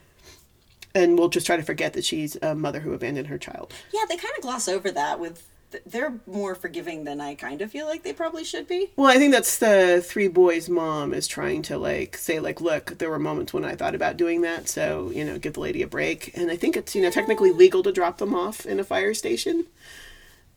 and 0.93 1.17
we'll 1.17 1.29
just 1.29 1.45
try 1.45 1.55
to 1.55 1.63
forget 1.63 1.93
that 1.93 2.05
she's 2.05 2.35
a 2.41 2.53
mother 2.53 2.81
who 2.81 2.93
abandoned 2.93 3.27
her 3.27 3.37
child. 3.37 3.73
yeah, 3.93 4.01
they 4.09 4.17
kind 4.17 4.33
of 4.37 4.43
gloss 4.43 4.67
over 4.67 4.91
that 4.91 5.19
with 5.19 5.47
they're 5.85 6.19
more 6.27 6.53
forgiving 6.53 7.05
than 7.05 7.21
I 7.21 7.35
kind 7.35 7.61
of 7.61 7.71
feel 7.71 7.85
like 7.87 8.03
they 8.03 8.11
probably 8.11 8.43
should 8.43 8.67
be. 8.67 8.91
Well, 8.97 9.09
I 9.09 9.17
think 9.17 9.31
that's 9.31 9.57
the 9.57 10.03
three 10.05 10.27
boys' 10.27 10.67
mom 10.67 11.13
is 11.13 11.27
trying 11.27 11.61
to 11.63 11.77
like 11.77 12.17
say 12.17 12.39
like, 12.39 12.59
look, 12.59 12.97
there 12.97 13.09
were 13.09 13.19
moments 13.19 13.53
when 13.53 13.65
I 13.65 13.75
thought 13.75 13.95
about 13.95 14.17
doing 14.17 14.41
that, 14.41 14.67
so 14.67 15.11
you 15.13 15.23
know, 15.23 15.37
give 15.37 15.53
the 15.53 15.61
lady 15.61 15.81
a 15.81 15.87
break. 15.87 16.35
And 16.37 16.51
I 16.51 16.57
think 16.57 16.75
it's 16.75 16.95
you 16.95 17.01
know 17.01 17.09
technically 17.09 17.51
legal 17.51 17.83
to 17.83 17.91
drop 17.91 18.17
them 18.17 18.35
off 18.35 18.65
in 18.65 18.79
a 18.79 18.83
fire 18.83 19.13
station, 19.13 19.65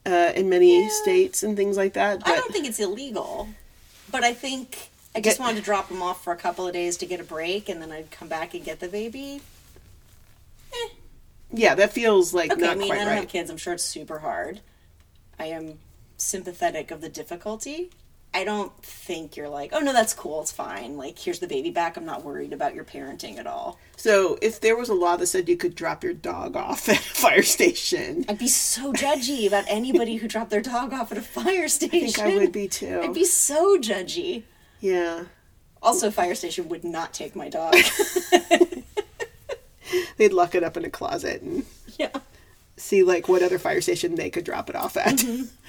uh, 0.04 0.32
in 0.34 0.48
many 0.48 0.88
states 0.88 1.42
and 1.42 1.56
things 1.56 1.76
like 1.76 1.92
that. 1.94 2.20
But 2.20 2.30
I 2.30 2.36
don't 2.36 2.52
think 2.52 2.66
it's 2.66 2.80
illegal, 2.80 3.48
but 4.10 4.24
I 4.24 4.32
think 4.34 4.90
I 5.14 5.20
just 5.20 5.38
wanted 5.38 5.56
to 5.56 5.62
drop 5.62 5.88
them 5.88 6.02
off 6.02 6.24
for 6.24 6.32
a 6.32 6.36
couple 6.36 6.66
of 6.66 6.72
days 6.72 6.96
to 6.98 7.06
get 7.06 7.20
a 7.20 7.24
break, 7.24 7.68
and 7.68 7.80
then 7.80 7.92
I'd 7.92 8.10
come 8.10 8.28
back 8.28 8.52
and 8.54 8.64
get 8.64 8.80
the 8.80 8.88
baby. 8.88 9.40
Eh. 10.72 10.88
yeah, 11.52 11.74
that 11.76 11.92
feels 11.92 12.34
like 12.34 12.50
Okay, 12.52 12.60
not 12.60 12.72
I 12.72 12.74
mean, 12.74 12.88
quite 12.88 12.96
I 12.96 13.04
don't 13.04 13.08
right. 13.08 13.20
have 13.20 13.28
kids. 13.28 13.48
I'm 13.50 13.56
sure 13.56 13.74
it's 13.74 13.84
super 13.84 14.18
hard. 14.18 14.60
I 15.38 15.46
am 15.46 15.78
sympathetic 16.16 16.90
of 16.90 17.00
the 17.00 17.08
difficulty. 17.08 17.90
I 18.36 18.42
don't 18.42 18.76
think 18.82 19.36
you're 19.36 19.48
like, 19.48 19.70
oh 19.72 19.78
no, 19.78 19.92
that's 19.92 20.12
cool, 20.12 20.40
it's 20.40 20.50
fine. 20.50 20.96
Like, 20.96 21.16
here's 21.16 21.38
the 21.38 21.46
baby 21.46 21.70
back. 21.70 21.96
I'm 21.96 22.04
not 22.04 22.24
worried 22.24 22.52
about 22.52 22.74
your 22.74 22.82
parenting 22.82 23.38
at 23.38 23.46
all. 23.46 23.78
So 23.96 24.36
if 24.42 24.60
there 24.60 24.76
was 24.76 24.88
a 24.88 24.94
law 24.94 25.16
that 25.16 25.28
said 25.28 25.48
you 25.48 25.56
could 25.56 25.76
drop 25.76 26.02
your 26.02 26.14
dog 26.14 26.56
off 26.56 26.88
at 26.88 26.96
a 26.96 27.02
fire 27.02 27.42
station, 27.44 28.24
I'd 28.28 28.38
be 28.38 28.48
so 28.48 28.92
judgy 28.92 29.46
about 29.46 29.64
anybody 29.68 30.16
who 30.16 30.26
dropped 30.26 30.50
their 30.50 30.60
dog 30.60 30.92
off 30.92 31.12
at 31.12 31.18
a 31.18 31.22
fire 31.22 31.68
station. 31.68 31.98
I 32.02 32.10
think 32.10 32.18
I 32.18 32.36
would 32.36 32.50
be 32.50 32.66
too. 32.66 33.00
I'd 33.04 33.14
be 33.14 33.24
so 33.24 33.78
judgy. 33.78 34.42
Yeah, 34.84 35.24
Also, 35.82 36.10
fire 36.10 36.34
station 36.34 36.68
would 36.68 36.84
not 36.84 37.14
take 37.14 37.34
my 37.34 37.48
dog. 37.48 37.74
they'd 40.16 40.32
lock 40.32 40.54
it 40.54 40.62
up 40.62 40.76
in 40.76 40.84
a 40.84 40.90
closet 40.90 41.42
and 41.42 41.64
yeah, 41.98 42.10
see 42.76 43.02
like 43.02 43.28
what 43.28 43.42
other 43.42 43.58
fire 43.58 43.80
station 43.80 44.14
they 44.14 44.30
could 44.30 44.44
drop 44.44 44.70
it 44.70 44.76
off 44.76 44.96
at. 44.96 45.22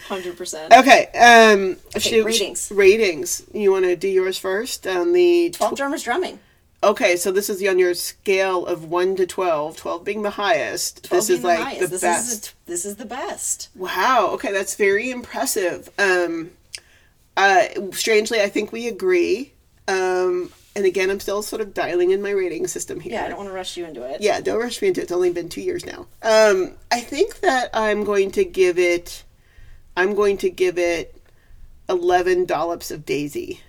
hundred 0.07 0.37
percent. 0.37 0.73
Okay. 0.73 1.07
Um. 1.13 1.77
should- 1.99 2.25
ratings. 2.25 2.71
Ratings. 2.71 3.43
You 3.53 3.71
want 3.71 3.85
to 3.85 3.95
do 3.95 4.07
yours 4.07 4.37
first 4.37 4.85
on 4.87 5.13
the. 5.13 5.49
tw- 5.51 5.55
Twelve 5.57 5.75
drummers 5.77 6.03
drumming. 6.03 6.39
okay, 6.83 7.15
so 7.17 7.31
this 7.31 7.49
is 7.49 7.65
on 7.67 7.79
your 7.79 7.93
scale 7.93 8.65
of 8.65 8.85
one 8.85 9.15
to 9.15 9.25
12, 9.25 9.77
12 9.77 10.03
being 10.03 10.21
the 10.21 10.29
highest. 10.31 11.03
12 11.05 11.19
this 11.19 11.29
is 11.29 11.39
being 11.41 11.55
like 11.55 11.63
highest. 11.63 11.79
the 11.81 11.87
this 11.87 12.01
best. 12.01 12.31
Is 12.31 12.53
this 12.65 12.85
is 12.85 12.95
the 12.97 13.05
best. 13.05 13.69
Wow. 13.75 14.29
Okay, 14.33 14.51
that's 14.51 14.75
very 14.75 15.09
impressive. 15.11 15.89
Um. 15.99 16.51
Uh. 17.37 17.65
Strangely, 17.91 18.41
I 18.41 18.49
think 18.49 18.71
we 18.71 18.87
agree. 18.87 19.53
Um. 19.87 20.51
And 20.77 20.85
again, 20.85 21.09
I'm 21.09 21.21
still 21.21 21.41
sort 21.41 21.61
of 21.61 21.73
dialing 21.73 22.11
in 22.11 22.21
my 22.21 22.31
rating 22.31 22.67
system 22.67 22.99
here. 22.99 23.13
Yeah, 23.13 23.23
I 23.23 23.27
don't 23.29 23.37
want 23.37 23.47
to 23.47 23.53
rush 23.53 23.77
you 23.77 23.85
into 23.85 24.03
it. 24.03 24.19
Yeah, 24.19 24.41
don't 24.41 24.59
rush 24.59 24.81
me 24.81 24.89
into 24.89 24.99
it. 24.99 25.03
It's 25.03 25.11
only 25.13 25.31
been 25.31 25.47
two 25.47 25.61
years 25.61 25.85
now. 25.85 26.05
Um, 26.21 26.73
I 26.91 26.99
think 26.99 27.39
that 27.39 27.69
I'm 27.73 28.03
going 28.03 28.31
to 28.31 28.43
give 28.43 28.77
it. 28.77 29.23
I'm 29.95 30.15
going 30.15 30.37
to 30.39 30.49
give 30.49 30.77
it 30.77 31.15
eleven 31.87 32.43
dollops 32.43 32.91
of 32.91 33.05
Daisy, 33.05 33.61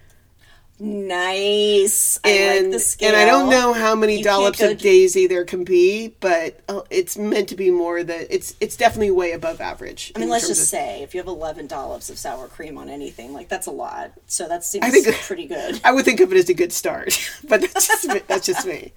Nice. 0.79 2.19
I 2.23 2.29
and 2.31 2.65
like 2.67 2.73
the 2.73 2.79
scale. 2.81 3.09
and 3.09 3.17
I 3.17 3.25
don't 3.25 3.49
know 3.49 3.73
how 3.73 3.95
many 3.95 4.19
You 4.19 4.25
dollops 4.25 4.61
of 4.61 4.79
Daisy 4.79 5.27
there 5.27 5.45
can 5.45 5.65
be, 5.65 6.09
but 6.21 6.61
uh, 6.69 6.83
it's 6.91 7.17
meant 7.17 7.49
to 7.49 7.55
be 7.57 7.71
more 7.71 8.03
that 8.05 8.27
it's 8.35 8.55
it's 8.61 8.77
definitely 8.77 9.11
way 9.11 9.33
above 9.33 9.61
average. 9.61 10.13
I 10.15 10.19
mean, 10.19 10.29
let's 10.29 10.49
just 10.49 10.63
of- 10.63 10.69
say 10.69 11.03
if 11.03 11.15
you 11.15 11.21
have 11.21 11.29
eleven 11.29 11.67
dollops 11.67 12.11
of 12.11 12.19
sour 12.19 12.47
cream 12.49 12.77
on 12.77 12.91
anything, 12.91 13.33
like 13.33 13.49
that's 13.49 13.67
a 13.67 13.71
lot. 13.71 14.13
So 14.27 14.49
that 14.49 14.65
seems 14.65 14.85
I 14.85 14.91
think- 14.91 15.07
pretty 15.23 15.47
good. 15.47 15.81
I 15.85 15.93
would 15.93 16.05
think 16.05 16.21
of 16.21 16.31
it 16.31 16.37
as 16.37 16.49
a 16.51 16.55
good 16.55 16.73
start, 16.73 17.19
but 17.49 17.63
that's 17.63 17.87
just 17.89 18.07
me, 18.09 18.21
that's 18.27 18.47
just 18.47 18.67
me. 18.67 18.93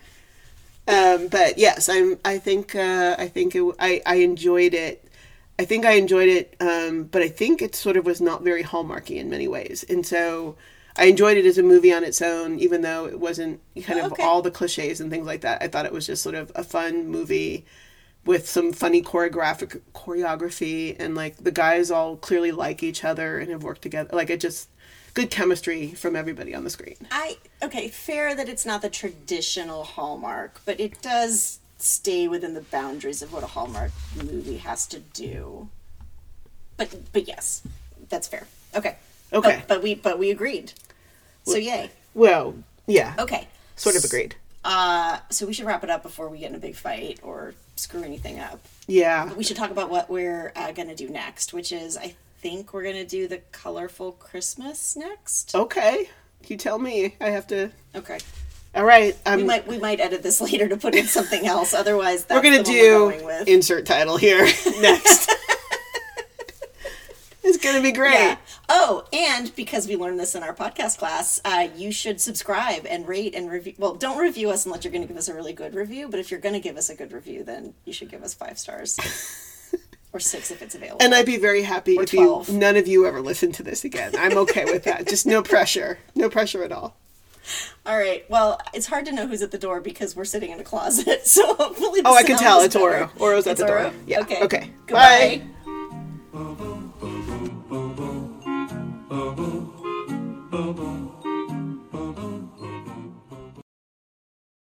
Um, 0.88 1.28
but 1.28 1.58
yes, 1.58 1.88
I'm. 1.88 2.18
I 2.26 2.40
think. 2.40 2.76
Uh, 2.76 3.16
I 3.18 3.28
think 3.28 3.56
it, 3.56 3.76
I. 3.80 4.02
I 4.06 4.16
enjoyed 4.16 4.74
it. 4.74 5.06
I 5.58 5.66
think 5.66 5.86
I 5.86 5.92
enjoyed 5.94 6.30
it, 6.30 6.56
um, 6.62 7.04
but 7.04 7.22
I 7.22 7.28
think 7.28 7.62
it 7.62 7.76
sort 7.76 7.96
of 7.98 8.06
was 8.06 8.22
not 8.22 8.44
very 8.44 8.64
hallmarky 8.64 9.18
in 9.18 9.30
many 9.30 9.48
ways, 9.48 9.84
and 9.90 10.06
so 10.06 10.56
I 11.00 11.06
enjoyed 11.06 11.38
it 11.38 11.46
as 11.46 11.58
a 11.58 11.64
movie 11.64 11.94
on 11.94 12.04
its 12.04 12.22
own, 12.22 12.60
even 12.60 12.82
though 12.82 13.06
it 13.06 13.20
wasn't 13.20 13.62
kind 13.84 14.00
of 14.02 14.12
Okay. 14.12 14.22
all 14.24 14.42
the 14.42 14.52
cliches 14.52 15.00
and 15.00 15.10
things 15.10 15.26
like 15.26 15.42
that. 15.42 15.64
I 15.64 15.70
thought 15.70 15.86
it 15.86 15.94
was 15.94 16.06
just 16.06 16.22
sort 16.22 16.36
of 16.36 16.52
a 16.56 16.64
fun 16.64 17.08
movie 17.08 17.66
with 18.26 18.50
some 18.50 18.74
funny 18.74 19.02
choreographic 19.02 19.80
choreography, 19.96 20.96
and 21.00 21.16
like 21.16 21.38
the 21.38 21.52
guys 21.52 21.90
all 21.90 22.18
clearly 22.18 22.52
like 22.52 22.84
each 22.84 23.06
other 23.06 23.40
and 23.40 23.50
have 23.50 23.64
worked 23.64 23.82
together. 23.82 24.10
Like 24.14 24.30
it 24.30 24.42
just 24.42 24.68
good 25.14 25.32
chemistry 25.32 25.94
from 25.94 26.18
everybody 26.18 26.54
on 26.54 26.66
the 26.66 26.70
screen. 26.70 26.98
I 27.12 27.38
okay, 27.64 27.88
fair 27.88 28.36
that 28.36 28.50
it's 28.50 28.66
not 28.66 28.82
the 28.82 28.90
traditional 28.90 29.86
Hallmark, 29.86 30.60
but 30.66 30.80
it 30.82 31.02
does 31.02 31.60
stay 31.78 32.28
within 32.28 32.56
the 32.56 32.62
boundaries 32.62 33.22
of 33.22 33.32
what 33.32 33.42
a 33.42 33.48
Hallmark 33.48 33.92
movie 34.18 34.58
has 34.58 34.86
to 34.88 35.00
do. 35.00 35.70
But 36.76 37.14
but 37.14 37.26
yes, 37.26 37.62
that's 38.10 38.28
fair. 38.28 38.48
Okay. 38.76 38.98
Okay. 39.32 39.60
But, 39.60 39.68
but 39.68 39.82
we 39.84 39.96
but 39.96 40.20
we 40.20 40.30
agreed. 40.30 40.74
So 41.52 41.58
yay. 41.58 41.90
Well, 42.14 42.56
yeah, 42.88 43.16
Okay. 43.20 43.48
sort 43.76 43.96
of 43.96 44.04
agreed. 44.04 44.36
Uh, 44.64 45.20
so 45.30 45.46
we 45.46 45.54
should 45.54 45.66
wrap 45.66 45.84
it 45.84 45.90
up 45.90 46.04
before 46.04 46.28
we 46.30 46.40
get 46.40 46.50
in 46.50 46.56
a 46.56 46.60
big 46.60 46.76
fight 46.76 47.20
or 47.24 47.54
screw 47.76 48.04
anything 48.04 48.40
up. 48.40 48.60
Yeah. 48.88 49.34
We 49.34 49.44
should 49.44 49.56
talk 49.58 49.72
about 49.72 49.90
what 49.90 50.10
we're 50.10 50.52
uh, 50.56 50.72
gonna 50.74 50.96
do 50.96 51.08
next, 51.10 51.54
which 51.54 51.72
is 51.72 51.96
I 51.98 52.16
think 52.42 52.74
we're 52.74 52.84
gonna 52.84 53.06
do 53.06 53.28
the 53.28 53.38
colorful 53.52 54.12
Christmas 54.14 54.96
next. 54.96 55.56
Okay. 55.56 56.10
You 56.48 56.58
tell 56.58 56.78
me. 56.80 57.16
I 57.22 57.30
have 57.30 57.48
to. 57.48 57.70
Okay. 57.96 58.20
All 58.76 58.86
right. 58.86 59.16
I'm, 59.26 59.40
We 59.40 59.44
might 59.46 59.68
we 59.68 59.78
might 59.78 60.00
edit 60.00 60.24
this 60.24 60.42
later 60.52 60.68
to 60.68 60.78
put 60.78 60.94
in 60.96 61.06
something 61.06 61.46
else. 61.46 61.74
Otherwise, 61.74 62.26
that's 62.26 62.38
we're 62.38 62.44
gonna 62.52 62.64
the 62.64 62.70
one 62.70 63.14
do 63.14 63.26
we're 63.26 63.36
going 63.38 63.48
insert 63.48 63.86
title 63.86 64.18
here 64.18 64.44
next. 64.82 65.32
It's 67.50 67.64
gonna 67.64 67.82
be 67.82 67.92
great. 67.92 68.14
Yeah. 68.14 68.38
Oh, 68.70 69.04
and 69.12 69.54
because 69.56 69.88
we 69.88 69.96
learned 69.96 70.20
this 70.20 70.36
in 70.36 70.44
our 70.44 70.54
podcast 70.54 70.98
class, 71.00 71.42
uh, 71.44 71.68
you 71.76 71.92
should 71.92 72.22
subscribe 72.22 72.86
and 72.86 73.08
rate 73.08 73.34
and 73.36 73.50
review. 73.52 73.74
Well, 73.78 73.96
don't 73.96 74.18
review 74.20 74.50
us 74.52 74.66
unless 74.66 74.84
you're 74.84 74.92
going 74.92 75.02
to 75.02 75.08
give 75.08 75.18
us 75.18 75.28
a 75.28 75.34
really 75.34 75.54
good 75.54 75.74
review. 75.74 76.08
But 76.08 76.20
if 76.20 76.30
you're 76.32 76.40
going 76.40 76.54
to 76.54 76.60
give 76.60 76.78
us 76.78 76.90
a 76.90 76.96
good 76.96 77.12
review, 77.12 77.44
then 77.44 77.74
you 77.86 77.94
should 77.94 78.10
give 78.10 78.24
us 78.24 78.34
five 78.34 78.60
stars 78.60 78.98
or 80.14 80.20
six 80.20 80.52
if 80.52 80.62
it's 80.62 80.76
available. 80.76 81.00
And 81.04 81.14
I'd 81.16 81.26
be 81.26 81.38
very 81.38 81.64
happy 81.64 81.98
Or 81.98 82.04
if 82.04 82.14
you 82.14 82.44
none 82.50 82.76
of 82.78 82.88
you 82.88 83.06
ever 83.08 83.22
listen 83.22 83.52
to 83.54 83.64
this 83.64 83.84
again. 83.84 84.14
I'm 84.18 84.38
okay 84.40 84.66
with 84.66 84.84
that. 84.84 85.08
Just 85.08 85.26
no 85.26 85.42
pressure. 85.42 85.98
No 86.16 86.30
pressure 86.30 86.64
at 86.64 86.72
all. 86.72 86.96
All 87.88 87.98
right. 87.98 88.30
Well, 88.30 88.60
it's 88.76 88.86
hard 88.86 89.06
to 89.06 89.12
know 89.12 89.26
who's 89.26 89.42
at 89.42 89.50
the 89.50 89.58
door 89.58 89.82
because 89.82 90.16
we're 90.16 90.26
sitting 90.26 90.52
in 90.52 90.60
a 90.60 90.64
closet. 90.64 91.22
So 91.26 91.56
hopefully, 91.56 92.02
the 92.02 92.10
Oh, 92.10 92.14
I 92.16 92.22
can 92.24 92.38
tell 92.38 92.62
it's 92.62 92.76
Oro. 92.76 93.08
better. 93.08 93.12
Oro's 93.20 93.48
at 93.48 93.52
It's 93.54 93.62
the 93.62 93.68
door. 93.68 93.80
Oro? 93.80 93.94
Yeah. 94.06 94.20
Okay. 94.22 94.44
Okay. 94.44 94.72
Goodbye. 94.86 95.42
Bye. 96.34 96.66
boom, 100.60 100.74
boom. 100.74 100.89